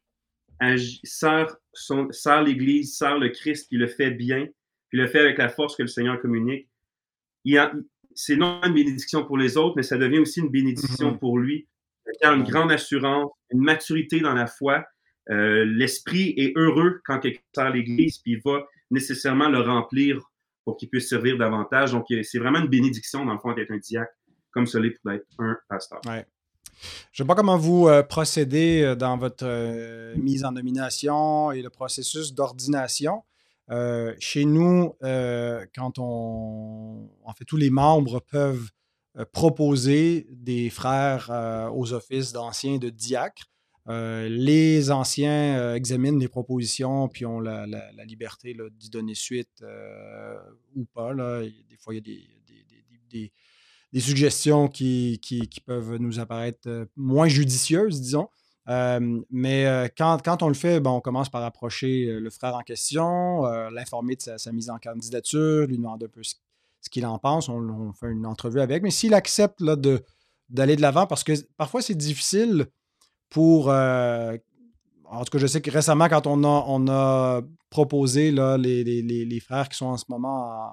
[1.04, 4.48] sert, l'Église, sert le Christ, puis le fait bien,
[4.88, 6.68] puis le fait avec la force que le Seigneur communique,
[8.14, 11.18] c'est non une bénédiction pour les autres, mais ça devient aussi une bénédiction mm-hmm.
[11.18, 11.68] pour lui.
[12.20, 14.84] Il a une grande assurance, une maturité dans la foi.
[15.30, 20.20] Euh, l'esprit est heureux quand quelqu'un sert l'Église, puis il va nécessairement le remplir
[20.64, 21.92] pour qu'il puisse servir davantage.
[21.92, 24.12] Donc, c'est vraiment une bénédiction, dans le fond, d'être un diacre,
[24.50, 26.00] comme celui pour être un pasteur.
[27.12, 31.52] Je ne sais pas comment vous euh, procédez euh, dans votre euh, mise en nomination
[31.52, 33.24] et le processus d'ordination.
[34.18, 34.94] chez nous,
[35.74, 37.10] quand on.
[37.24, 38.70] En fait, tous les membres peuvent
[39.32, 41.30] proposer des frères
[41.74, 43.44] aux offices d'anciens de diacres.
[43.88, 47.64] Euh, les anciens euh, examinent les propositions puis ont la,
[48.04, 50.36] liberté d'y donner suite euh,
[50.74, 51.14] ou pas.
[51.14, 53.30] Des fois, il y a
[53.92, 55.18] des, suggestions qui,
[55.64, 58.28] peuvent nous apparaître moins judicieuses, disons.
[59.30, 64.22] mais quand, on le fait, on commence par approcher le frère en question, l'informer de
[64.36, 66.34] sa, mise en candidature, lui demander un peu ce,
[66.90, 67.48] qu'il en pense.
[67.48, 68.82] On, fait une entrevue avec.
[68.82, 72.68] Mais s'il accepte d'aller de l'avant, parce que parfois c'est difficile
[73.30, 73.70] pour.
[73.70, 74.36] Euh,
[75.10, 78.84] en tout cas, je sais que récemment, quand on a, on a proposé là, les,
[78.84, 80.70] les, les, frères qui sont en ce moment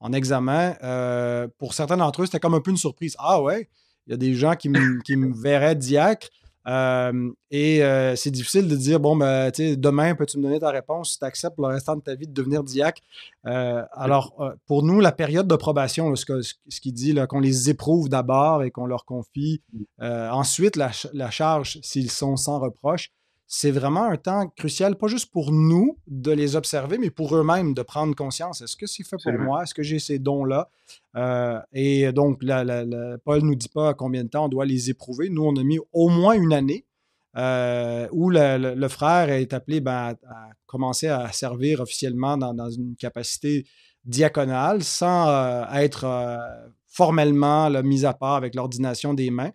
[0.00, 3.16] en, examen, euh, pour certains d'entre eux, c'était comme un peu une surprise.
[3.18, 3.70] Ah ouais,
[4.06, 4.70] il y a des gens qui,
[5.04, 6.28] qui me verraient diacre.
[6.66, 11.12] Euh, et euh, c'est difficile de dire, bon, ben, demain, peux-tu me donner ta réponse
[11.12, 13.02] si tu acceptes le restant de ta vie de devenir diacre?
[13.46, 14.34] Euh, alors,
[14.66, 18.70] pour nous, la période de probation, ce, ce qu'il dit, qu'on les éprouve d'abord et
[18.70, 19.62] qu'on leur confie
[20.00, 23.10] ensuite la, la charge s'ils sont sans reproche,
[23.46, 27.74] c'est vraiment un temps crucial, pas juste pour nous de les observer, mais pour eux-mêmes
[27.74, 28.62] de prendre conscience.
[28.62, 29.62] Est-ce que c'est fait pour moi?
[29.62, 30.68] Est-ce que j'ai ces dons-là?
[31.16, 35.28] Euh, et donc, Paul ne nous dit pas combien de temps on doit les éprouver.
[35.28, 36.86] Nous, on a mis au moins une année
[37.36, 43.66] euh, où le, frère est appelé ben, à, commencer à servir officiellement dans, une capacité
[44.04, 46.04] diaconale sans euh, être
[46.94, 49.50] formellement la mise à part avec l'ordination des mains.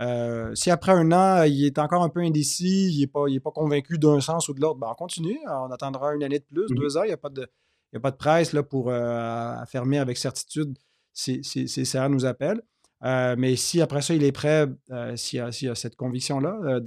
[0.00, 3.50] Euh, si après un an, il est encore un peu indécis, il n'est pas, pas
[3.50, 5.38] convaincu d'un sens ou de l'autre, ben on continue.
[5.48, 7.04] On attendra une année de plus, deux ans.
[7.04, 7.48] Il n'y a, pas de,
[7.96, 10.76] a pas de presse là, pour euh, affirmer avec certitude
[11.14, 12.60] si, si, ça nous appelle.
[13.04, 14.68] Euh, mais si après ça, il est prêt,
[15.16, 16.78] s'il a, a, cette conviction-là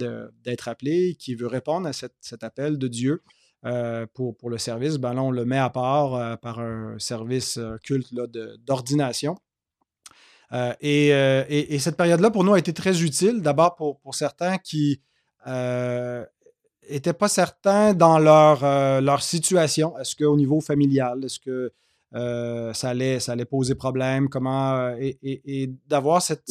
[0.44, 3.22] d'être appelé, qui veut répondre à cet appel de Dieu,
[4.14, 8.14] pour, pour, le service, ben là, on le met à part par un service culte
[8.60, 9.36] d'ordination.
[10.52, 13.40] Euh, euh, et, cette période-là, pour nous, a été très utile.
[13.40, 15.00] D'abord pour, certains qui
[15.46, 18.62] n'étaient euh, pas certains dans leur,
[19.00, 19.98] leur situation.
[19.98, 21.72] Est-ce qu'au niveau familial, est-ce que
[22.12, 24.28] ça, allait, ça allait poser problème?
[24.28, 26.44] Comment, et, d'avoir cette,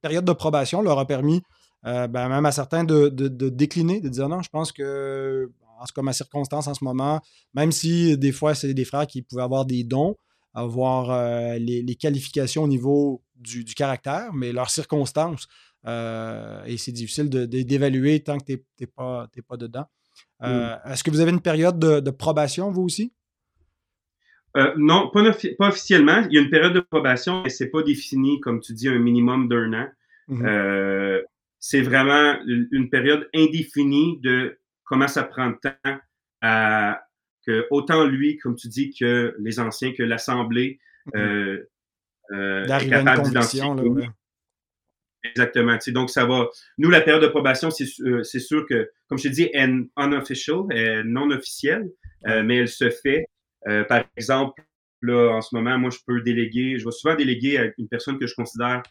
[0.00, 1.42] période de probation leur a permis
[1.84, 6.02] ben, même à certains de, décliner, de dire non, je pense que, en tout cas,
[6.02, 7.20] ma circonstance en ce moment,
[7.54, 10.16] même si des fois c'est des frères qui pouvaient avoir des dons,
[10.54, 15.48] avoir les, qualifications au niveau du, caractère, mais leurs circonstances,
[15.86, 19.86] et c'est difficile d'évaluer tant que tu n'es pas, pas dedans.
[20.42, 23.12] Est-ce que vous avez une période de probation, vous aussi?
[24.56, 25.22] Euh, non, pas,
[25.60, 26.24] officiellement.
[26.30, 28.98] Il y a une période de probation, mais c'est pas défini, comme tu dis, un
[28.98, 29.88] minimum d'un an.
[30.28, 30.46] Mhm.
[30.46, 31.22] Euh,
[31.58, 35.98] c'est vraiment une période indéfinie de comment ça prend de temps
[36.40, 37.02] à
[37.46, 40.78] que autant lui, comme tu dis, que les anciens, que l'Assemblée
[42.32, 43.62] euh, euh est capable d'identifier.
[45.24, 45.76] Exactement.
[45.88, 46.48] donc, ça va.
[46.78, 51.02] Nous, la période de probation, c'est sûr que, comme je te dis, est unofficial, est
[51.04, 51.90] non officielle,
[52.24, 53.26] mais elle se fait
[53.66, 54.62] euh, par exemple,
[55.02, 58.18] là, en ce moment, moi, je peux déléguer, je vais souvent déléguer à une personne
[58.18, 58.82] que je considère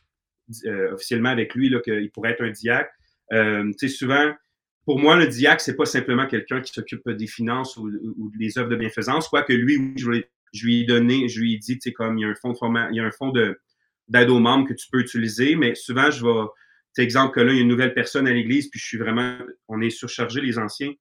[0.66, 2.92] euh, officiellement avec lui, qu'il pourrait être un diacre.
[3.34, 4.34] Euh, tu sais, souvent,
[4.86, 7.90] pour moi, le diacre, c'est pas simplement quelqu'un qui s'occupe des finances ou,
[8.38, 10.24] des œuvres de bienfaisance, quoique lui, je,
[10.54, 12.36] je, lui ai donné, je lui ai dit, tu sais, comme il y a un
[12.36, 13.60] fonds de il y a un fonds de
[14.08, 16.48] d'aide aux membres que tu peux utiliser, mais souvent, je vais,
[16.96, 18.98] tu exemple que là, il y a une nouvelle personne à l'église, puis je suis
[18.98, 19.38] vraiment,
[19.68, 20.94] on est surchargé, les anciens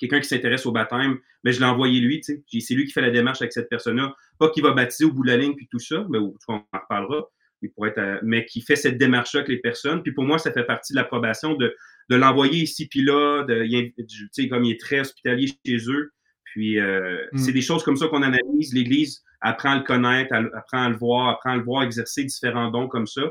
[0.00, 2.60] quelqu'un qui s'intéresse au baptême, mais je l'ai envoyé lui, tu sais.
[2.60, 4.14] C'est lui qui fait la démarche avec cette personne-là.
[4.38, 6.64] Pas qu'il va baptiser au bout de la ligne puis tout ça, mais on en
[6.72, 7.28] reparlera.
[7.62, 10.02] Être, mais qui fait cette démarche-là avec les personnes.
[10.02, 11.76] Puis pour moi, ça fait partie de l'approbation de,
[12.08, 13.62] de l'envoyer ici puis là, de,
[13.98, 16.10] tu sais, comme il est très hospitalier chez eux.
[16.50, 17.38] Puis euh, mm.
[17.38, 18.74] c'est des choses comme ça qu'on analyse.
[18.74, 22.70] L'Église apprend à le connaître, apprend à le voir, apprend à le voir exercer différents
[22.70, 23.22] dons comme ça.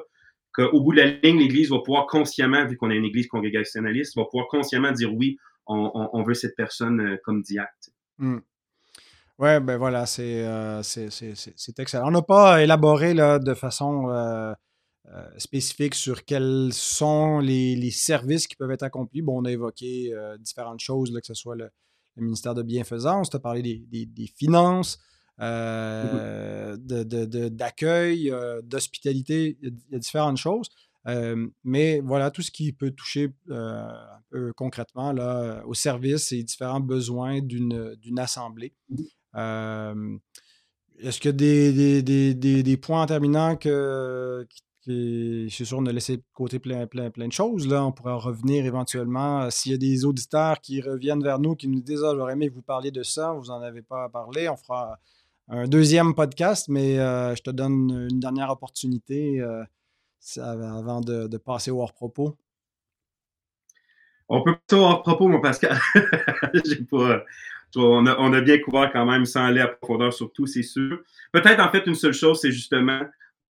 [0.53, 4.15] Qu'au bout de la ligne, l'Église va pouvoir consciemment, vu qu'on est une Église congrégationaliste,
[4.15, 7.71] va pouvoir consciemment dire oui, on, veut cette personne euh, comme diacre.
[8.17, 8.39] Hmm.
[9.37, 12.07] Oui, ben voilà, euh, c'est excellent.
[12.07, 14.53] On n'a pas élaboré là, de façon euh,
[15.37, 19.21] spécifique sur quels sont les, services qui peuvent être accomplis.
[19.21, 21.69] Bon, on a évoqué différentes choses, que ce soit le,
[22.19, 24.99] ministère de Bienfaisance, tu as parlé des, finances,
[25.39, 27.49] mm-hmm.
[27.49, 30.69] d'accueil, d'hospitalité, il y a différentes choses.
[31.07, 36.31] Euh, mais voilà, tout ce qui peut toucher euh, un peu concrètement là, au service
[36.31, 38.73] et différents besoins d'une assemblée.
[38.89, 39.03] Mmh
[39.35, 40.17] euh,
[40.97, 44.45] est-ce qu'il y a des, des, points en terminant que,
[44.89, 47.67] je suis sûr, on a laissé de côté plein, plein, plein de choses.
[47.67, 47.85] Là.
[47.85, 49.49] On pourra revenir éventuellement.
[49.49, 52.49] S'il y a des auditeurs qui reviennent vers nous, qui nous disent ah, J'aurais aimé
[52.49, 54.99] que vous parliez de ça, vous n'en avez pas parlé, on fera
[55.47, 59.43] un deuxième podcast, mais je te donne une dernière opportunité
[60.37, 62.37] avant de, passer au hors-propos?
[64.27, 65.79] On peut au hors-propos, mon Pascal.
[67.75, 70.99] on, a, bien couvert quand même sans aller à profondeur sur tout, c'est sûr.
[71.31, 73.01] Peut-être, en fait, une seule chose, c'est justement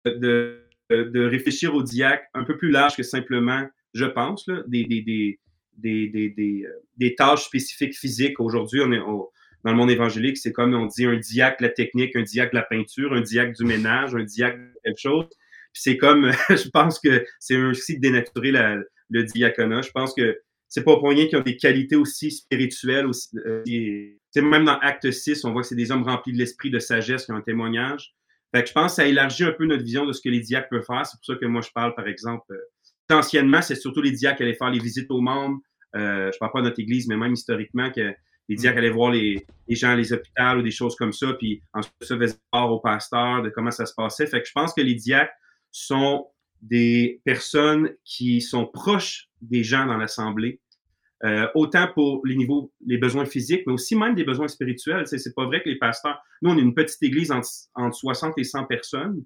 [0.06, 5.40] de, réfléchir au diacre un peu plus large que simplement, je pense, des, des,
[5.78, 8.40] des, tâches spécifiques physiques.
[8.40, 11.74] Aujourd'hui, on est dans le monde évangélique, c'est comme on dit un diacre de la
[11.74, 15.28] technique, un diacre de la peinture, un diacre du ménage, un diacre de quelque chose
[15.76, 19.82] c'est comme, je pense que c'est aussi de dénaturer le diaconat.
[19.82, 23.06] Je pense que c'est pas pour rien qu'ils ont des qualités aussi spirituelles.
[23.06, 26.72] Aussi, euh, même dans Acte 6, on voit que c'est des hommes remplis de l'esprit
[26.72, 28.16] de sagesse qui ont un témoignage.
[28.56, 30.40] Fait que je pense que ça élargit un peu notre vision de ce que les
[30.40, 31.06] diacres peuvent faire.
[31.06, 34.38] C'est pour ça que moi, je parle, par exemple, euh, anciennement, c'est surtout les diacres
[34.38, 35.60] qui allaient faire les visites aux membres.
[35.98, 38.14] Euh, je parle pas de notre église, mais même historiquement, que
[38.48, 41.62] les diacres allaient voir les, gens à les hôpitaux ou des choses comme ça, puis
[41.74, 44.26] ensuite ça faisait part au pasteur de comment ça se passait.
[44.26, 45.34] Fait que je pense que les diacres
[45.72, 46.26] sont
[46.62, 50.62] des personnes qui sont proches des gens dans l'Assemblée,
[51.26, 55.08] euh, autant pour les niveaux, les besoins physiques, mais aussi même des besoins spirituels.
[55.08, 58.38] C'est, c'est pas vrai que les pasteurs, nous, on est une petite église entre, 60
[58.38, 59.24] et 100 personnes,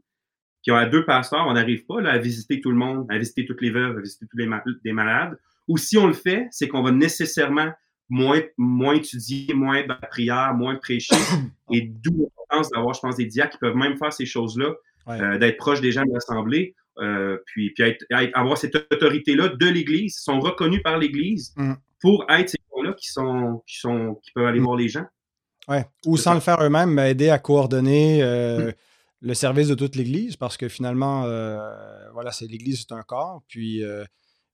[0.63, 3.17] qui ont à deux pasteurs, on n'arrive pas là, à visiter tout le monde, à
[3.17, 5.37] visiter toutes les veuves, à visiter tous les, malades.
[5.67, 7.71] Ou si on le fait, c'est qu'on va nécessairement
[8.07, 11.15] moins, moins étudier, moins de la prière, moins prêcher,
[11.73, 14.73] et d'où l'importance d'avoir, je pense, des diacres qui peuvent même faire ces choses-là
[15.09, 17.95] euh, d'être proche des gens de l'Assemblée, euh, puis, puis
[18.33, 21.73] avoir cette autorité-là de l'Église, sont reconnus par l'Église mm.
[22.01, 24.63] pour être ces gens-là qui, sont, qui, sont, qui peuvent aller mm.
[24.63, 25.05] voir les gens.
[25.67, 25.85] Ouais.
[26.05, 28.73] Ou sans le faire eux-mêmes, aider à coordonner euh, mm.
[29.21, 31.21] le service de toute l'Église, parce que finalement,
[32.13, 33.83] voilà, c'est l'Église, c'est un corps, puis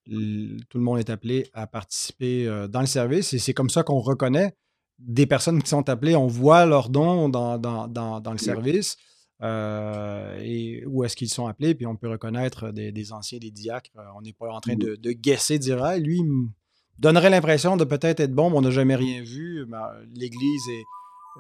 [0.06, 4.00] tout le monde est appelé à participer dans le service, et c'est comme ça qu'on
[4.00, 4.54] reconnaît
[5.00, 8.98] des personnes qui sont appelées, on voit leurs dons dans, dans, dans, dans le service.
[9.46, 13.91] Euh, et où est-ce qu'ils sont appelés, puis on peut reconnaître des, anciens, des diacres.
[13.98, 16.48] Euh, on n'est pas en train de, de guesser, dire ah, lui, il
[16.98, 19.68] donnerait l'impression de peut-être être bon, mais on n'a jamais rien vu.
[20.16, 20.64] L'Église,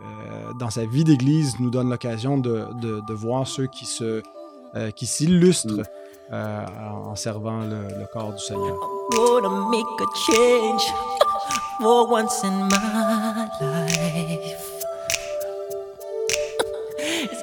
[0.01, 4.21] euh, dans sa vie d'Église, nous donne l'occasion de, voir ceux qui se
[4.97, 5.83] qui s'illustrent
[6.31, 8.75] en servant le, le, corps du Seigneur.
[9.71, 10.83] Make a change
[11.79, 14.74] for once in my life?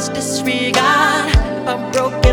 [0.00, 1.34] son's disregard,
[1.66, 2.29] a broken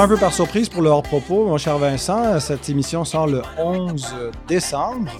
[0.00, 2.40] un peu par surprise pour le hors-propos, mon cher Vincent.
[2.40, 4.14] Cette émission sort le 11
[4.48, 5.10] décembre.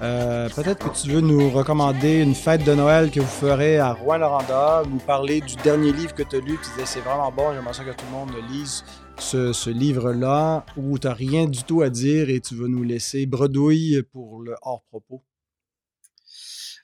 [0.00, 3.94] Euh, Peut-être que tu veux nous recommander une fête de Noël que vous ferez à
[3.94, 6.56] Rouen-Noranda, nous parler du dernier livre que tu as lu.
[6.62, 8.84] Tu disais c'est vraiment bon, j'aimerais ça que tout le monde lise
[9.18, 12.84] ce, ce livre-là, où tu n'as rien du tout à dire et tu veux nous
[12.84, 15.24] laisser bredouille pour le hors-propos.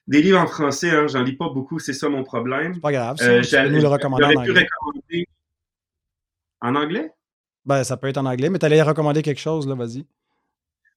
[0.08, 2.80] Des livres en français, hein, j'en lis pas beaucoup, c'est ça mon problème.
[2.80, 4.66] Pas grave, Euh, nous le recommander en anglais.
[4.66, 5.26] recommander.
[6.60, 7.13] En anglais?
[7.64, 10.04] Ben, ça peut être en anglais, mais tu allais recommander quelque chose, là, vas-y.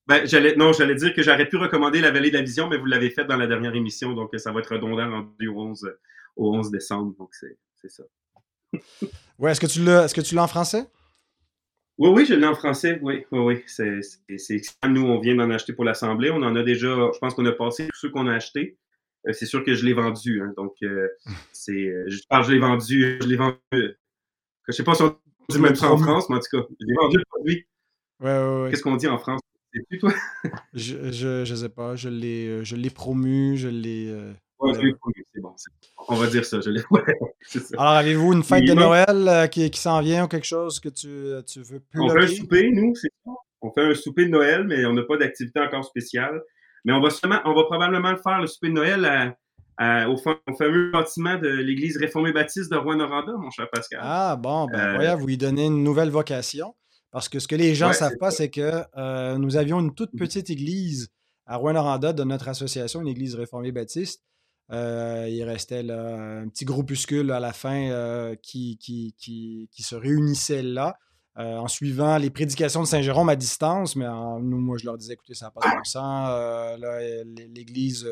[0.08, 2.78] Ben, j'allais, non, j'allais dire que j'aurais pu recommander La Vallée de la Vision, mais
[2.78, 5.94] vous l'avez fait dans la dernière émission, donc ça va être redondant rendu au 11,
[6.38, 8.04] au 11 décembre, donc c'est, c'est ça.
[9.40, 10.88] Ouais, est-ce que tu l'as est-ce que tu l'as en français?
[12.00, 13.64] Oui, oui, je l'ai en français, oui, oui, oui.
[13.68, 14.02] C'est,
[14.38, 14.62] c'est.
[14.88, 16.30] Nous, on vient d'en acheter pour l'Assemblée.
[16.32, 18.78] On en a déjà, je pense qu'on a passé tous ceux qu'on a achetés.
[19.28, 21.08] Euh, c'est sûr que je l'ai vendu, hein, donc euh,
[21.54, 23.58] c'est, euh, je parle, je l'ai vendu, je l'ai vendu.
[23.74, 23.98] euh,
[24.68, 25.18] je sais pas si on
[25.50, 27.66] dit même ça en France, mais en tout cas, je l'ai vendu le produit.
[28.20, 28.70] Ouais, ouais, ouais.
[28.72, 29.42] Qu'est-ce qu'on dit en France?
[29.92, 30.12] C'est toi?
[30.74, 34.08] Je, je, je sais pas, je l'ai euh, je l'ai promu, je l'ai.
[34.10, 35.54] euh, Ouais, je l'ai vendu, c'est bon.
[36.08, 36.82] On va dire ça, je l'ai.
[36.92, 37.04] Ouais.
[37.78, 38.88] Alors, avez-vous une fête de non.
[38.88, 41.08] Noël euh, qui, qui s'en vient ou quelque chose que tu,
[41.46, 43.32] tu veux plus On fait un souper, nous, c'est ça.
[43.62, 46.42] On fait un souper de Noël, mais on n'a pas d'activité encore spéciale.
[46.86, 49.38] Mais on va seulement, on va probablement le faire, le souper de Noël, à-
[49.78, 54.00] à- au, fa- au fameux bâtiment de l'Église réformée baptiste de Rouen-Noranda, mon cher Pascal.
[54.04, 56.76] Ah, bon, ben, Euh, voyez, vous lui donnez une nouvelle vocation.
[57.12, 59.80] Parce que ce que les gens ne Ouais, savent pas, c'est que euh, nous avions
[59.80, 60.20] une toute Mhm.
[60.20, 61.08] petite église
[61.46, 64.24] à Rouen-Noranda de notre association, une église réformée baptiste.
[64.74, 69.84] Euh, il restait là, un petit groupuscule à la fin euh, qui, qui, qui, qui
[69.84, 70.98] se réunissait là
[71.40, 73.96] euh, en suivant les prédications de Saint-Jérôme à distance.
[73.96, 76.28] Mais en- nous, moi, je leur disais, écoutez, ça n'a pas de bon sens.
[76.32, 77.24] Euh,
[77.56, 78.12] l'Église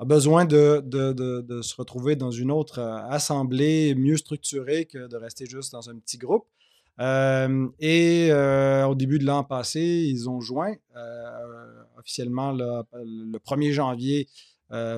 [0.00, 4.86] a besoin de, de, de- de se retrouver dans une autre euh, assemblée mieux structurée
[4.86, 6.46] que de rester juste dans un petit groupe.
[7.00, 13.72] Euh, et euh, au début de l'an passé, ils ont joint euh, officiellement le 1er
[13.72, 14.26] janvier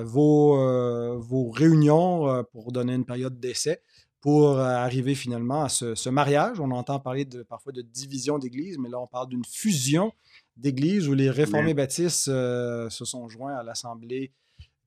[0.03, 3.81] vos, vos réunions pour donner une période d'essai
[4.21, 6.59] pour arriver finalement à ce, ce mariage.
[6.59, 10.11] On entend parler de, parfois de division d'église, mais là, on parle d'une fusion
[10.57, 14.31] d'églises où les réformés baptistes se sont joints à l'Assemblée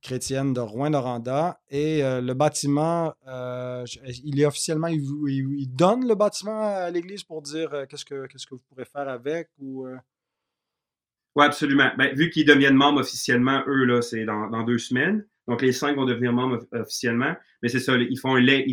[0.06, 1.60] chrétienne de Rouen-Noranda.
[1.68, 3.84] Et euh, le bâtiment, euh,
[4.24, 8.54] il est officiellement, il, il- donne le bâtiment à l'église pour dire euh, qu'est-ce que
[8.54, 9.86] vous pourrez faire avec ou
[11.34, 11.90] Oui, absolument.
[11.98, 15.26] Ben, vu qu'ils deviennent membres officiellement, eux, là, c'est dans, deux semaines.
[15.48, 17.34] Donc, les cinq vont devenir membres of- officiellement.
[17.62, 18.68] Mais c'est ça, ils font un leg,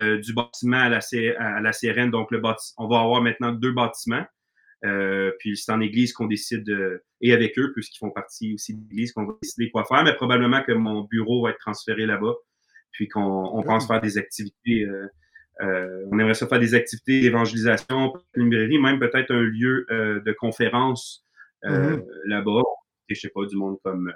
[0.00, 2.10] du bâtiment à la, à CRN.
[2.10, 2.40] Donc, le
[2.78, 4.24] on va avoir maintenant deux bâtiments.
[4.84, 8.74] Euh, puis c'est en église qu'on décide, euh, et avec eux, puisqu'ils font partie aussi
[8.74, 10.04] de l'église, qu'on va décider quoi faire.
[10.04, 12.34] Mais probablement que mon bureau va être transféré là-bas.
[12.92, 14.84] Puis qu'on on pense faire des activités.
[14.84, 15.06] euh,
[15.60, 20.20] euh, on aimerait ça faire des activités d'évangélisation, une librairie, même peut-être un lieu euh,
[20.20, 21.24] de conférence
[21.64, 22.04] euh, Mhm.
[22.26, 22.62] là-bas.
[23.08, 24.12] Et je sais pas, du monde comme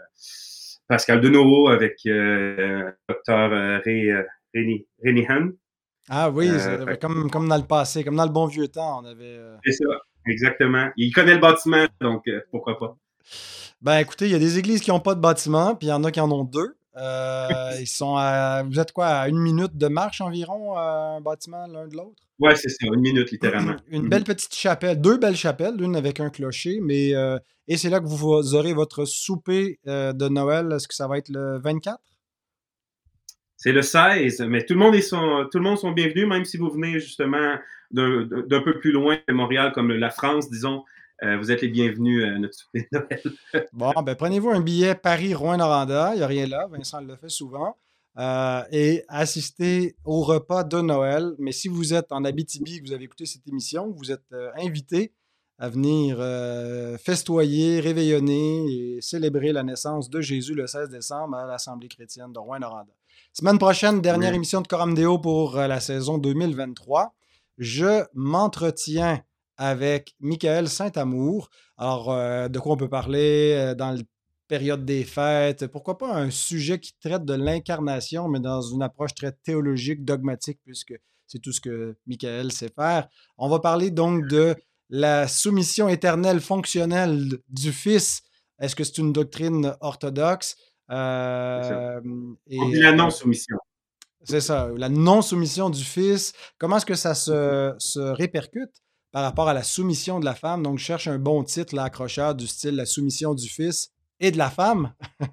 [0.87, 3.51] Pascal Denoro avec euh, docteur
[3.85, 4.23] Ray, euh,
[4.55, 5.51] Réni- Rénihan.
[6.09, 6.49] Ah oui,
[7.01, 9.25] comme, comme dans le passé, comme dans le bon vieux temps, on avait.
[9.39, 9.85] euh, C'est ça,
[10.27, 10.91] exactement.
[10.97, 12.97] Il connaît le bâtiment, donc euh, pourquoi pas.
[13.81, 15.93] Ben écoutez, il y a des églises qui n'ont pas de bâtiment, puis il y
[15.93, 16.77] en a qui en ont deux.
[16.97, 21.21] Euh, ils sont à, vous êtes quoi, à une minute de marche environ, euh, un
[21.21, 22.23] bâtiment l'un de l'autre?
[22.39, 23.77] Ouais, c'est ça, une minute littéralement.
[23.91, 24.09] Une Mhm.
[24.09, 28.01] belle petite chapelle, deux belles chapelles, l'une avec un clocher, mais euh, et c'est là
[28.01, 30.73] que vous aurez votre souper de Noël.
[30.73, 32.01] Est-ce que ça va être le 24?
[33.57, 36.45] C'est le 16, mais tout le monde est son, tout le monde sont bienvenus, même
[36.45, 37.57] si vous venez justement
[37.93, 40.85] d'un peu plus loin que Montréal, comme la France, disons.
[41.23, 43.23] euh, vous êtes les bienvenus à notre souper de Noël.
[43.73, 46.15] bon, ben prenez-vous un billet Paris-Rouen-Noranda.
[46.15, 46.67] Il n'y a rien là.
[46.71, 47.77] Vincent le fait souvent.
[48.19, 51.35] Euh, et assistez au repas de Noël.
[51.39, 54.35] Mais si vous êtes en Abitibi et que vous avez écouté cette émission, vous êtes
[54.57, 55.13] invité
[55.59, 56.19] à venir
[56.99, 62.39] festoyer, réveillonner et célébrer la naissance de Jésus le 16 décembre à l'Assemblée chrétienne de
[62.39, 62.93] Rouen-Noranda.
[63.33, 67.15] Semaine prochaine, dernière émission de Coram Deo pour la saison 2023.
[67.59, 69.23] Je m'entretiens
[69.57, 71.51] avec Michael Saint-Amour.
[71.77, 74.03] Alors, euh, de quoi on peut parler euh, dans la
[74.49, 75.67] période des fêtes?
[75.67, 80.61] Pourquoi pas un sujet qui traite de l'incarnation, mais dans une approche très théologique, dogmatique,
[80.65, 80.95] puisque
[81.27, 83.09] c'est tout ce que Michael sait faire.
[83.39, 84.55] On va parler donc de
[84.91, 88.23] la soumission éternelle fonctionnelle du Fils.
[88.61, 90.57] Est-ce que c'est une doctrine orthodoxe?
[90.91, 92.01] Euh,
[92.47, 93.57] et, la non-soumission.
[94.25, 96.33] C'est ça, la non-soumission du Fils.
[96.59, 100.63] Comment est-ce que ça se, répercute par rapport à la soumission de la femme?
[100.63, 104.39] Donc, je cherche un bon titre, l'accrocheur du style La soumission du fils et de
[104.39, 104.95] la femme.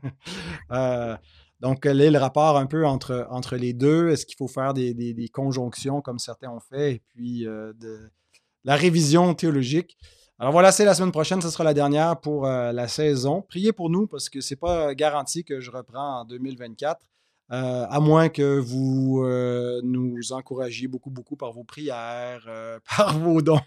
[0.71, 1.17] Euh,
[1.61, 4.09] donc, quel est le rapport un peu entre, les deux?
[4.09, 6.93] Est-ce qu'il faut faire des, conjonctions comme certains ont fait?
[6.93, 7.73] Et puis euh,
[8.63, 9.97] la révision théologique?
[10.37, 13.41] Alors voilà, c'est la semaine prochaine, ce sera la dernière pour euh, la saison.
[13.41, 17.01] Priez pour nous parce que ce n'est pas garanti que je reprends en 2024.
[17.51, 23.17] Euh, à moins que vous euh, nous encouragiez beaucoup, beaucoup par vos prières, euh, par
[23.17, 23.59] vos dons.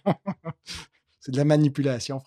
[1.19, 2.21] C'est de la manipulation.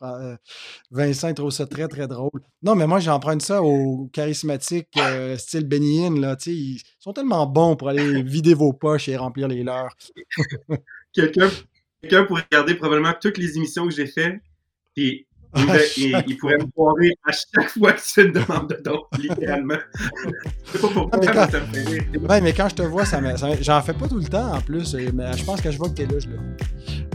[0.90, 2.42] Vincent trouve ça très, très drôle.
[2.62, 4.98] Non, mais moi, j'emprunte ça aux charismatiques
[5.38, 9.64] style Benny Là, ils sont tellement bons pour aller vider vos poches et remplir les
[9.64, 9.98] leurs.
[11.14, 11.50] Quelqu'un
[12.26, 14.40] pourrait regarder probablement toutes les émissions que j'ai faites,
[15.56, 16.96] et il, pourrait me voir
[17.26, 19.76] à chaque fois que c'est une demande de don, littéralement.
[20.66, 21.50] sais pas pourquoi, mais, quand...
[21.50, 22.04] ça me fait rire.
[22.30, 23.20] Ouais, mais quand je te vois, ça,
[23.62, 24.96] j'en fais pas tout le temps en plus.
[25.14, 26.38] Mais je pense que je vois que tu es là, je le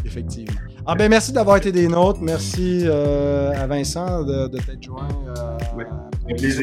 [0.05, 0.61] Effectivement.
[0.87, 2.21] Ah ben merci d'avoir été des nôtres.
[2.21, 5.09] Merci euh, à Vincent de, de t'être joint.
[5.37, 5.85] Euh,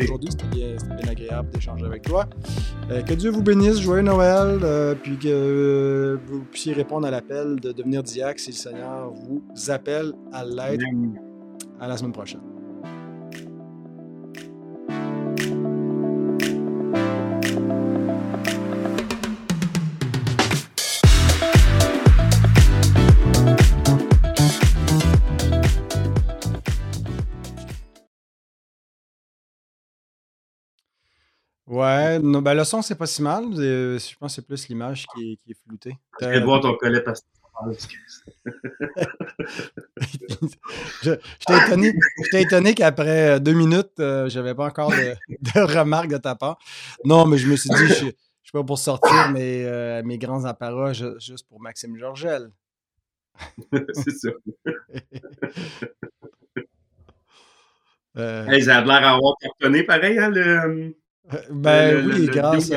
[0.03, 2.25] Aujourd'hui, c'était bien, bien, agréable d'échanger avec toi.
[2.89, 4.59] Euh, que Dieu vous bénisse, joyeux Noël,
[5.03, 10.13] puis que vous puissiez répondre à l'appel de devenir diacre si le Seigneur vous appelle
[10.33, 10.81] à l'aide.
[11.79, 12.41] À la semaine prochaine.
[31.67, 33.43] Ouais, ben le son, c'est pas si mal.
[33.57, 35.95] Euh, je pense que c'est plus l'image qui est, qui est floutée.
[36.21, 37.21] Je vais voir ton collet parce
[41.01, 41.13] je,
[42.31, 44.91] t'ai étonné, qu'après euh, deux minutes, je euh, j'avais pas encore
[45.29, 46.59] de, remarques de ta part.
[47.03, 48.11] Non, mais je me suis dit, je, ne
[48.43, 52.51] suis pas pour sortir mes, euh, mes grands apparats juste pour Maxime Georgel.
[53.93, 54.29] C'est ça.
[58.49, 60.95] hey, ça a l'air d'avoir cartonné pareil, hein, le.
[61.51, 62.71] Ben oui, grâce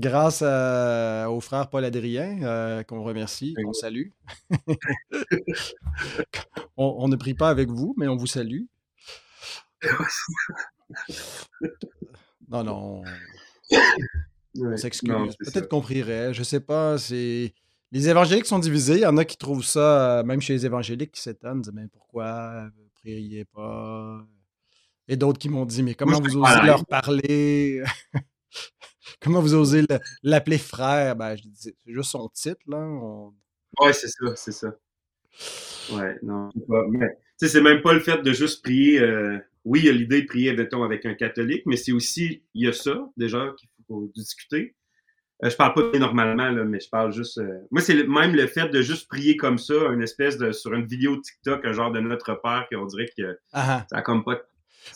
[0.00, 4.08] grâce au frère Paul Adrien, euh, qu'on remercie, qu'on salue.
[6.76, 8.62] on, ne prie pas avec vous, mais on vous salue.
[12.48, 13.02] non, non.
[14.58, 15.36] On s'excuse.
[15.38, 16.98] Peut-être qu'on prierait, je sais pas.
[16.98, 17.54] C'est
[17.92, 18.94] les évangéliques sont divisés.
[18.94, 21.88] Il y en a qui trouvent ça, euh, même chez les évangéliques, qui s'étonnent, mais
[21.88, 24.24] pourquoi vous priez pas?
[25.08, 27.82] Et d'autres qui m'ont dit, mais comment vous osez leur parler?
[29.20, 29.84] Comment vous osez
[30.22, 31.16] l'appeler frère?
[31.16, 32.86] Ben, c'est juste son titre, là.
[33.80, 34.74] Ouais, c'est ça, c'est ça.
[35.92, 36.50] Ouais, non.
[37.36, 39.00] C'est même pas le fait de juste prier.
[39.00, 42.42] Euh, oui, il y a l'idée de prier, mettons, avec un catholique, mais c'est aussi,
[42.54, 44.74] il y a ça, déjà, qu'il faut discuter.
[45.42, 47.38] Euh, je parle pas normalement, là, mais je parle juste.
[47.38, 50.52] Euh, moi, c'est même le fait de juste prier comme ça, une espèce de.
[50.52, 53.86] sur une vidéo TikTok, un genre de Notre Père, qu'on dirait que ah, ah.
[53.88, 54.40] ça a comme pas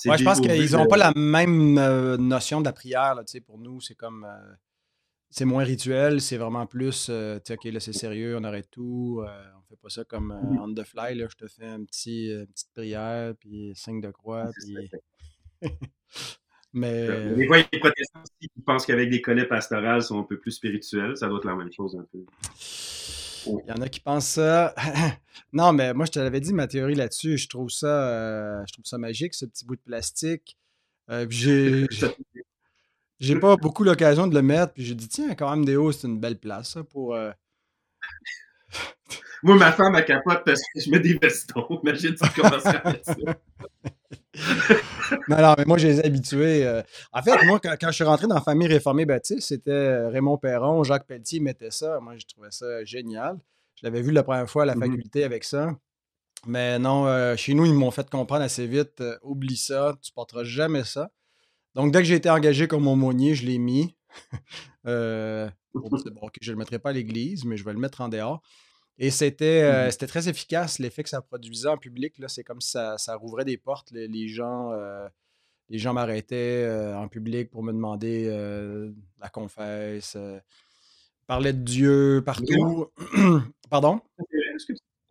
[0.06, 3.14] Ouais, je pense qu'ils n'ont pas la même euh, notion de la prière.
[3.14, 4.24] Là, pour nous, c'est comme.
[4.24, 4.54] Euh,
[5.30, 7.08] c'est moins rituel, c'est vraiment plus.
[7.10, 9.20] Euh, OK, là, c'est sérieux, on arrête tout.
[9.22, 11.14] on fait pas ça comme on the fly.
[11.16, 14.50] Là, je te fais un petit, une petite prière, puis signe de croix.
[14.54, 14.90] Puis...
[16.72, 17.34] Mais.
[17.34, 20.20] Des fois, il y a des protestants aussi qui pensent qu'avec des collets pastorales, sont
[20.20, 21.16] un peu plus spirituels.
[21.16, 22.24] Ça doit être la même chose un peu.
[23.46, 24.74] Il y en a qui pensent ça.
[25.52, 28.72] non, mais moi, je te l'avais dit, ma théorie là-dessus, je trouve ça, euh, je
[28.72, 30.56] trouve ça magique, ce petit bout de plastique.
[31.10, 31.86] Euh, j'ai,
[33.20, 36.06] j'ai pas beaucoup l'occasion de le mettre, puis j'ai dit, tiens, quand même, Déo, c'est
[36.06, 37.14] une belle place pour.
[37.14, 37.30] Euh,
[39.42, 41.66] moi, ma femme, a capote parce que je mets des vestons.
[41.82, 43.14] Imagine si tu commences à mettre ça.
[45.28, 46.66] non, non, mais moi, je les ai habitués.
[46.66, 46.82] Euh.
[47.12, 50.38] En fait, moi, quand, je suis rentré dans la famille réformée baptiste, c'était euh, Raymond
[50.38, 52.00] Perron, Jacques Pelletier mettait ça.
[52.00, 53.38] Moi, je trouvais ça génial.
[53.76, 55.76] Je l'avais vu la première fois à la mmh faculté avec ça.
[56.46, 60.12] Mais non, euh, chez nous, ils m'ont fait comprendre assez vite euh, oublie ça, tu
[60.12, 61.10] porteras jamais ça.
[61.74, 63.96] Donc, dès que j'ai été engagé comme aumônier, je l'ai mis.
[64.84, 65.90] bon,
[66.40, 68.42] je ne le mettrai pas à l'église, mais je vais le mettre en dehors.
[68.98, 70.06] Et c'était euh, Mhm.
[70.08, 72.18] très efficace, l'effet que ça produisait en public.
[72.18, 73.90] là, C'est comme si ça, ça rouvrait des portes.
[73.90, 75.08] Les, les gens, euh,
[75.68, 78.28] les gens m'arrêtaient euh, en public pour me demander
[79.20, 80.16] la confesse,
[81.26, 82.90] parlaient de Dieu partout.
[83.70, 84.00] Pardon?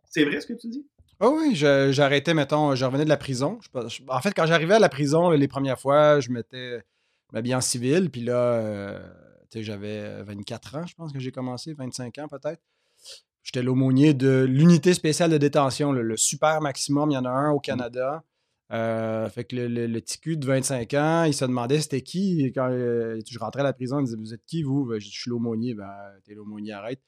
[0.08, 0.86] C'est vrai, ce que tu- dis?
[1.20, 3.58] Oh oui, j'arrêtais, mettons, je revenais de la prison.
[3.62, 6.78] Je pas- je- en fait, quand j'arrivais à la prison, les premières fois, je mettais
[7.30, 8.10] je m'habillais en civil.
[8.10, 9.00] Puis là,
[9.54, 12.62] j'avais 24 ans, je pense que j'ai commencé, 25 ans peut-être.
[13.44, 17.10] J'étais l'aumônier de l'unité spéciale de détention, le, le super maximum.
[17.10, 18.24] Il y en a un au Canada.
[18.72, 22.00] Euh, fait que le, le, le petit cul de 25 ans, il se demandait c'était
[22.00, 22.42] qui?
[22.42, 24.86] Et quand euh, je rentrais à la prison, il disait Vous êtes qui, vous?
[24.86, 25.74] Ben, Je suis l'aumônier.
[25.74, 25.92] Ben,
[26.24, 27.02] t'es l'aumônier, arrête.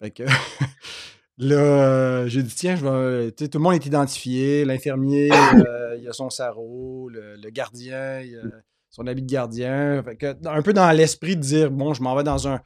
[0.00, 0.22] Fait que
[1.38, 3.32] là, euh, j'ai dit Tiens, je vais.
[3.32, 4.64] Tout le monde est identifié.
[4.64, 7.08] L'infirmier, euh, il a son sarrau.
[7.08, 8.42] Le, le gardien, il a
[8.88, 10.00] son habit de gardien.
[10.04, 12.60] Fait que, un peu dans l'esprit de dire Bon, je m'en vais dans un,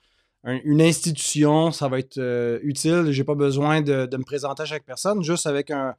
[0.47, 3.09] un- une institution, ça va être euh, utile.
[3.11, 5.95] J'ai pas besoin de, de me présenter à chaque personne, juste avec un,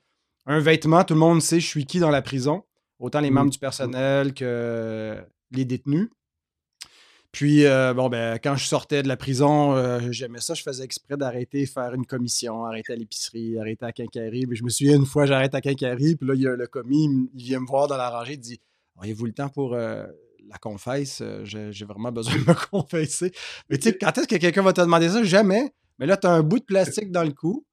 [0.48, 2.64] un vêtement, tout le monde sait je suis qui dans la prison,
[3.00, 3.34] autant les Mm.
[3.36, 5.16] membres du personnel que
[5.52, 6.10] les détenus.
[7.34, 10.54] Puis, euh, bon, ben, quand je sortais de la prison, euh, j'aimais ça.
[10.56, 14.48] Je faisais exprès d'arrêter, faire une commission, arrêter à l'épicerie, arrêter à Quincaillerie.
[14.48, 16.68] Puis je me souviens, une fois, j'arrête à Quincaillerie, puis là, il y a le
[16.68, 18.60] commis, il vient me voir dans la rangée, il dit
[18.98, 20.06] Auriez-vous le temps pour euh,
[20.50, 23.32] la confesse Euh, J'ai vraiment besoin de me confesser.
[23.70, 25.24] Mais tu sais, quand est-ce que quelqu'un va te demander ça?
[25.24, 25.74] Jamais.
[26.00, 27.66] Mais là, tu as un bout de plastique dans le cou.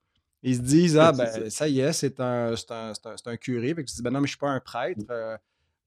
[0.42, 3.74] Ils se disent Ah, ben, ça y est, c'est un, un, un- un curé.
[3.74, 5.00] Fait que tu dis Ben non, mais je suis pas un prêtre.
[5.10, 5.36] Euh,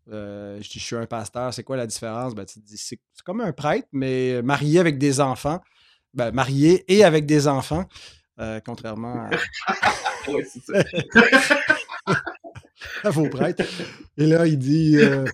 [0.10, 2.34] euh, je dis, je suis un pasteur, c'est quoi la différence?
[2.34, 5.60] Ben, tu te dis, c'est comme un prêtre, mais marié avec des enfants.
[6.14, 7.86] Ben, marié et avec des enfants,
[8.40, 9.30] euh, contrairement à,
[10.32, 10.84] Ouais, c'est ça.
[13.04, 13.64] à vos prêtres.
[14.18, 15.26] Et là, il dit euh,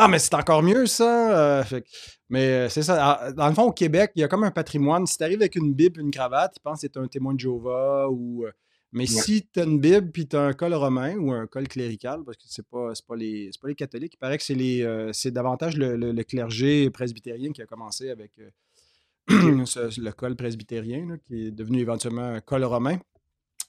[0.00, 1.58] Ah, mais c'est encore mieux ça.
[1.58, 1.84] Euh, fait
[2.30, 3.18] mais euh, c'est ça.
[3.20, 5.06] Ah, Dans le fond, au Québec, il y a comme un patrimoine.
[5.06, 7.40] Si tu arrives avec une Bible, une cravate, ils pensent que tu un témoin de
[7.40, 8.44] Jéhovah ou.
[8.46, 8.52] euh,
[8.92, 11.66] mais si tu as une Bible puis tu as un col romain ou un col
[11.68, 14.44] clérical, parce que c'est pas, c'est pas, les, c'est pas les catholiques, il paraît que
[14.44, 19.64] c'est, les, euh, c'est davantage le, le- le clergé presbytérien qui a commencé avec euh,
[19.66, 22.98] ce- le col presbytérien, là, qui est devenu éventuellement un col romain.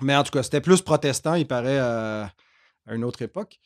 [0.01, 2.23] Mais en tout cas, c'était plus protestant, il paraît, euh,
[2.85, 3.59] à une autre époque.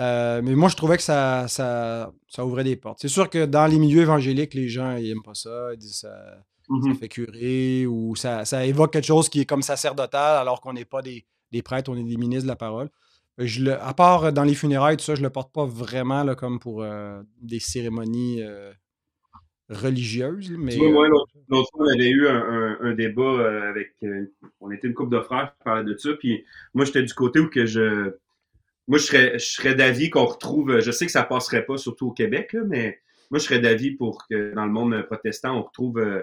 [0.00, 2.98] Euh, mais moi, je trouvais que ça, ça, ça ouvrait des portes.
[3.00, 5.68] C'est sûr que dans les milieux évangéliques, les gens ils n'aiment pas ça.
[5.74, 6.94] Ils disent ça, ça Mhm.
[6.96, 10.86] fait curer ou ça, ça évoque quelque chose qui est comme sacerdotal alors qu'on n'est
[10.86, 12.88] pas des, des prêtres, on est des ministres de la parole.
[13.38, 16.34] Je le, à part dans les funérailles, tout ça, je le porte pas vraiment là,
[16.34, 18.72] comme pour euh, des cérémonies euh,
[19.68, 20.50] religieuses.
[20.58, 21.08] Mais, moi, euh,
[21.48, 23.94] l'autre fois, on avait eu un, un- un débat avec.
[24.60, 26.10] on était une couple de frères qui parlaient de ça.
[26.18, 28.14] Puis moi, j'étais du côté où que je.
[28.88, 30.80] Moi, je serais, je serais d'avis qu'on retrouve.
[30.80, 33.92] Je sais que ça passerait pas, surtout au Québec, là, mais moi, je serais d'avis
[33.92, 36.22] pour que dans le monde protestant, on retrouve euh,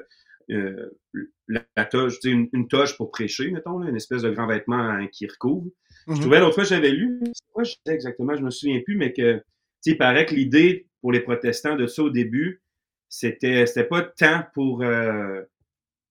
[0.51, 0.99] euh,
[1.47, 4.30] la, la toge, tu sais, une, une toge pour prêcher, mettons, là, une espèce de
[4.30, 5.68] grand vêtement hein, qui recouvre.
[6.07, 6.20] Je mhm.
[6.20, 7.22] trouvais l'autre fois, j'avais lu,
[7.53, 9.41] quoi je disais exactement, je me souviens plus, mais que,
[9.82, 12.62] sais, il paraît que l'idée pour les protestants de ça au début,
[13.10, 15.41] c'était, c'était pas tant pour euh,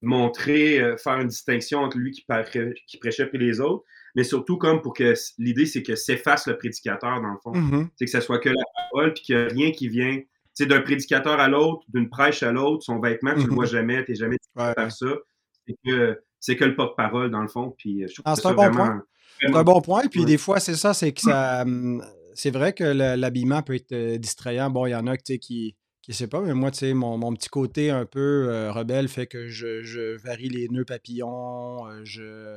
[0.02, 2.24] montrer, euh, faire une distinction entre lui qui,
[2.86, 3.84] qui prêchait et les autres,
[4.18, 7.52] mais surtout comme pour que l'idée, c'est que s'efface le prédicateur, dans le fond.
[7.54, 7.88] Mhm.
[7.94, 10.20] C'est que ça soit que la parole, puis qu'il n'y a rien qui vient,
[10.54, 13.46] sais, d'un prédicateur à l'autre, d'une prêche à l'autre, son vêtement, tu Mhm.
[13.46, 14.72] le vois jamais, tu n'es jamais Ouais.
[14.74, 15.06] faire ça.
[15.68, 18.40] C'est que, c'est que le porte-parole, dans le fond, puis euh, je trouve Ah, que
[18.40, 19.02] c'est un bon vraiment- point.
[19.40, 20.02] C'est un bon point.
[20.08, 20.26] Puis Ouais.
[20.26, 21.62] des fois, c'est ça, c'est que ça.
[21.62, 22.02] hum,
[22.34, 24.68] C'est vrai que le- l'habillement peut être euh, distrayant.
[24.70, 25.76] Bon, il y en a qui.
[26.02, 29.08] Qui sais pas, mais moi, tu sais, mon, mon petit côté un peu euh, rebelle
[29.08, 32.56] fait que je, je varie les nœuds papillons, euh, je.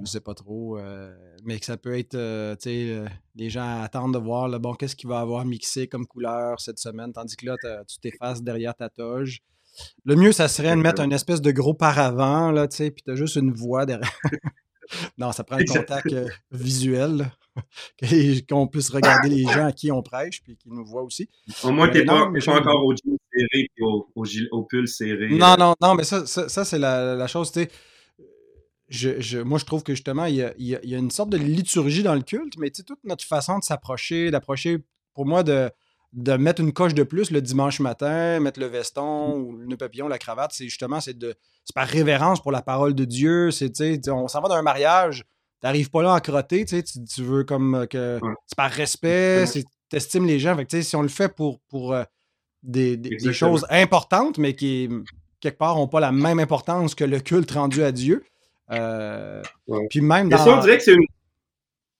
[0.00, 1.14] Je sais pas trop, euh,
[1.44, 4.72] mais que ça peut être, euh, tu sais, euh, les gens attendent de voir, bon,
[4.74, 7.56] qu'est-ce qu'il va avoir mixé comme couleur cette semaine, tandis que là,
[7.86, 9.40] tu t'effaces derrière ta toge.
[10.04, 13.02] Le mieux, ça serait de mettre une espèce de gros paravent, là, tu sais, puis
[13.04, 14.10] t'as juste une voix derrière.
[15.18, 16.14] non, ça prend un contact
[16.50, 17.30] visuel,
[18.48, 21.28] qu'on puisse regarder les gens à qui on prêche, puis qui nous voient aussi.
[21.64, 24.88] Au moins, t'es pas, pas encore au jean serré et au, au, gil- au pull
[24.88, 25.28] serré.
[25.30, 27.70] Non, non, non, mais ça, ça, ça, c'est la, la chose, tu sais.
[28.92, 30.94] Je, je- moi, je trouve que justement, il y a, il y a- il y
[30.94, 34.84] a une sorte de liturgie dans le culte, mais toute notre façon de s'approcher, d'approcher,
[35.14, 35.70] pour moi, de,
[36.12, 40.08] de mettre une coche de plus le dimanche matin, mettre le veston ou le papillon,
[40.08, 43.50] la cravate, c'est justement, c'est de c'est par révérence pour la parole de Dieu.
[43.50, 45.24] C'est, tu sais, on s'en va d'un mariage,
[45.60, 48.18] t'arrives pas là en crotté, tu tu, veux comme que.
[48.46, 50.54] C'est par respect, c'est, t'estimes les gens.
[50.54, 52.02] Fait que, tu sais, si on le fait pour, pour euh,
[52.62, 54.90] des, des- des choses importantes, mais qui,
[55.40, 58.22] quelque part, n'ont pas la même importance que le culte rendu à Dieu.
[58.72, 59.86] Euh, Ouais.
[59.90, 60.44] Puis même Mais dans.
[60.44, 61.04] ça, on dirait que c'est une.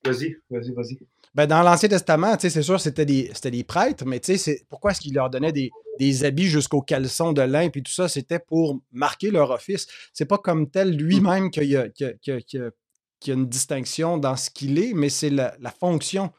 [0.05, 0.99] Vas-y, vas-y, vas-y.
[1.35, 5.01] Ben, dans l'Ancien Testament, c'est sûr, c'était des, c'était des prêtres, mais c'est- pourquoi est-ce
[5.01, 8.81] qu'il leur donnait des, des habits jusqu'aux caleçons de lin, puis tout ça, c'était pour
[8.93, 9.87] marquer leur office?
[10.13, 14.79] C'est pas comme tel lui-même qu'il y y a- y une distinction dans ce qu'il
[14.79, 16.31] est, mais c'est la, la fonction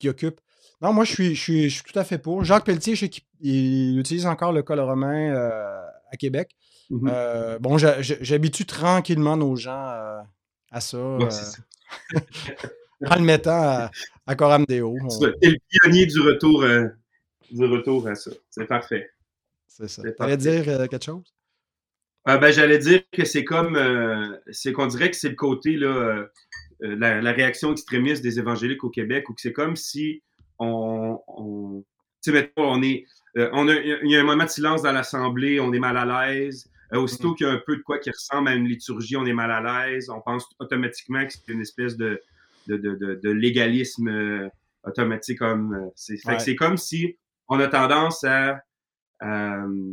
[0.00, 0.40] qu'il occupe.
[0.80, 2.42] Non, moi, je suis, je, suis, je suis tout à fait pour.
[2.42, 6.50] Jacques Pelletier, je sais qu'il il utilise encore le col romain euh, à Québec.
[6.92, 7.08] Mhm.
[7.10, 10.20] Euh, bon, j'habitue tranquillement nos gens euh,
[10.70, 11.62] à ça, Ouais, euh, c'est ça.
[13.10, 13.90] en le mettant à,
[14.26, 14.96] à Coram Deo.
[15.00, 15.08] On-
[15.40, 16.64] Tu es le pionnier du retour,
[17.50, 18.30] du retour à ça.
[18.50, 19.10] C'est parfait.
[19.66, 20.02] C'est ça.
[20.04, 20.36] C'est parfait.
[20.36, 21.34] dire quelque chose?
[22.26, 23.76] Ah, ben, J'allais dire que c'est comme.
[24.50, 26.26] c'est qu'on dirait que c'est le côté, là,
[26.80, 30.22] la, la réaction extrémiste des évangéliques au Québec, ou que c'est comme si
[30.58, 31.18] on.
[31.26, 31.84] on
[32.22, 33.06] tu sais, on est.
[33.38, 35.96] euh, on a, il y a un moment de silence dans l'Assemblée, on est mal
[35.96, 36.68] à l'aise.
[36.94, 39.24] Euh, aussitôt qu'il y a un peu de quoi qui ressemble à une liturgie, on
[39.24, 40.10] est mal à l'aise.
[40.10, 42.20] On pense automatiquement que c'est une espèce de,
[42.66, 44.48] de, de, de, de légalisme euh,
[44.84, 45.38] automatique.
[45.38, 46.54] Comme, euh, c'est, Ouais.
[46.56, 47.16] comme si
[47.48, 48.60] on a tendance à.
[49.24, 49.92] euh,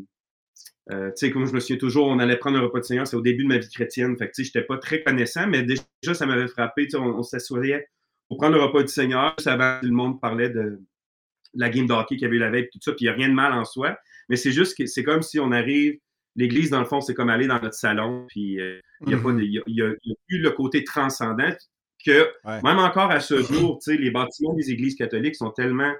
[0.92, 3.16] tu sais, comme je me souviens toujours, on allait prendre un repas de Seigneur, c'est
[3.16, 4.18] au début de ma vie chrétienne.
[4.18, 6.86] Fait que, tu sais, j'étais pas très connaissant, mais déjà, ça m'avait frappé.
[6.86, 7.88] Tu sais, on, on s'assoyait
[8.28, 9.36] pour prendre le repas du Seigneur.
[9.46, 10.82] Avant, tout le monde parlait de
[11.54, 13.10] la game de hockey qu'il y avait eu la veille, tout ça, puis il n'y
[13.10, 13.98] a rien de mal en soi.
[14.30, 16.00] Mais c'est juste que c'est comme si on arrive,
[16.40, 19.18] l'église, dans le fond, c'est comme aller dans notre salon, puis euh, il n'y a,
[19.18, 21.52] y a, y a- il y a plus le côté transcendant
[22.06, 22.62] que, Ouais.
[22.64, 25.94] même encore à ce jour, tu sais, les bâtiments des églises catholiques sont tellement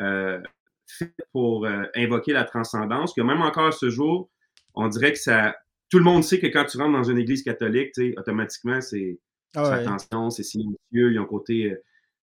[0.00, 0.40] euh,
[0.86, 4.28] faits pour euh, invoquer la transcendance que même encore à ce jour,
[4.74, 5.56] on dirait que ça.
[5.88, 9.18] Tout le monde sait que quand tu rentres dans une église catholique, automatiquement, c'est
[9.54, 9.74] Ah ouais.
[9.76, 11.76] attention, c'est silencieux, il y a un côté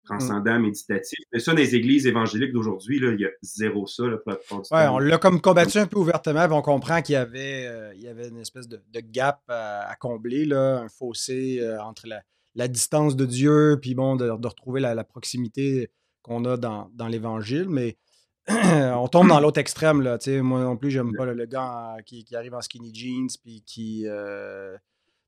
[0.03, 1.19] transcendant, méditatif.
[1.31, 4.37] Mais ça, dans les églises évangéliques d'aujourd'hui, il y a zéro ça là, pour la
[4.37, 4.95] plupart du Ouais, temps.
[4.95, 8.07] on l'a comme combattu un peu ouvertement, puis on comprend qu'il y avait, euh, y
[8.07, 12.21] avait une espèce de, de gap à, à combler, là, un fossé euh, entre la,
[12.55, 15.91] la distance de Dieu, puis bon, de, de retrouver la, la proximité
[16.21, 17.97] qu'on a dans, dans l'Évangile, mais
[18.49, 21.63] on tombe dans l'autre extrême, là, moi non plus, j'aime pas le, le gars
[21.97, 24.75] en- qui, qui arrive en skinny jeans, puis qui, euh,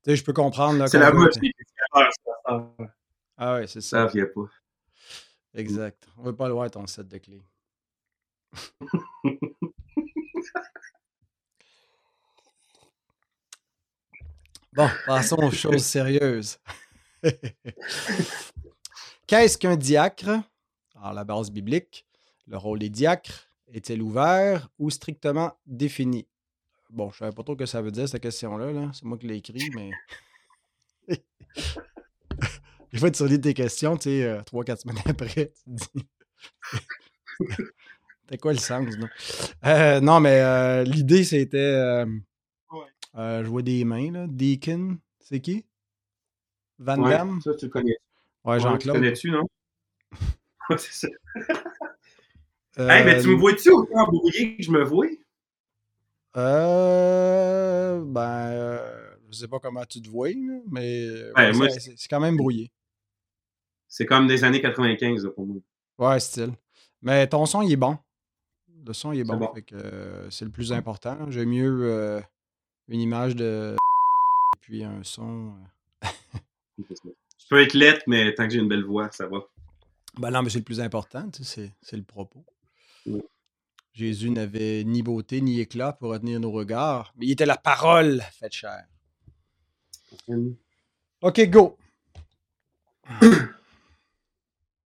[0.06, 1.30] je peux comprendre, C'est la mode
[3.36, 4.42] Ah ouais, c'est ça ça, vient pas.
[5.54, 6.06] Exact.
[6.18, 7.42] On veut pas le voir, ton set de clés.
[14.74, 16.58] Bon, passons aux choses sérieuses.
[19.26, 20.42] Qu'est-ce qu'un diacre?
[20.96, 22.04] Alors, la base biblique,
[22.48, 26.26] le rôle des diacres est-il ouvert ou strictement défini?
[26.90, 28.72] Bon, je ne savais pas trop ce que ça veut dire, cette question-là.
[28.72, 29.92] -là, C'est moi qui l'ai écrit, mais.
[32.94, 35.70] Des fois, tu relis tes questions, tu sais, euh, trois, quatre semaines après, tu te
[35.70, 36.06] dis.
[38.22, 39.08] C'était quoi le sens, là?
[39.66, 42.04] Euh, non, mais euh, l'idée, c'était.
[43.16, 44.26] je vois des mains, là.
[44.28, 45.64] Deacon, c'est qui?
[46.78, 47.40] Van Ouais, Damme?
[47.40, 47.96] ça, tu le connais.
[48.44, 48.94] Ouais, Ouais, tu Jean-Claude.
[48.96, 49.42] connais-tu, non?
[50.70, 51.08] Ouais, c'est ça.
[52.88, 55.06] Hey, mais tu me vois-tu autant brouillé que je me vois?
[56.36, 58.90] Euh, ben,
[59.30, 60.30] je sais pas comment tu te vois,
[60.70, 61.06] mais
[61.36, 62.70] Ouais, ouais, c'est c'est quand même brouillé.
[63.96, 65.58] C'est comme des années 95 là, pour moi.
[65.98, 66.50] Ouais, style.
[67.00, 67.96] Mais ton son, il est bon.
[68.84, 69.54] Le son, il est bon.
[69.72, 71.30] euh, c'est le plus important.
[71.30, 72.20] J'aime mieux euh,
[72.88, 75.54] une image de et puis un son.
[76.02, 76.08] euh.
[76.82, 79.46] Je peux être lettre, mais tant que j'ai une belle voix, ça va.
[80.18, 82.44] Ben non, mais c'est le plus important, tu sais, c'est le propos.
[83.92, 88.22] Jésus n'avait ni beauté ni éclat pour retenir nos regards, mais il était la parole
[88.32, 88.86] faite chair.
[90.26, 90.56] Hum.
[91.22, 91.78] OK, go.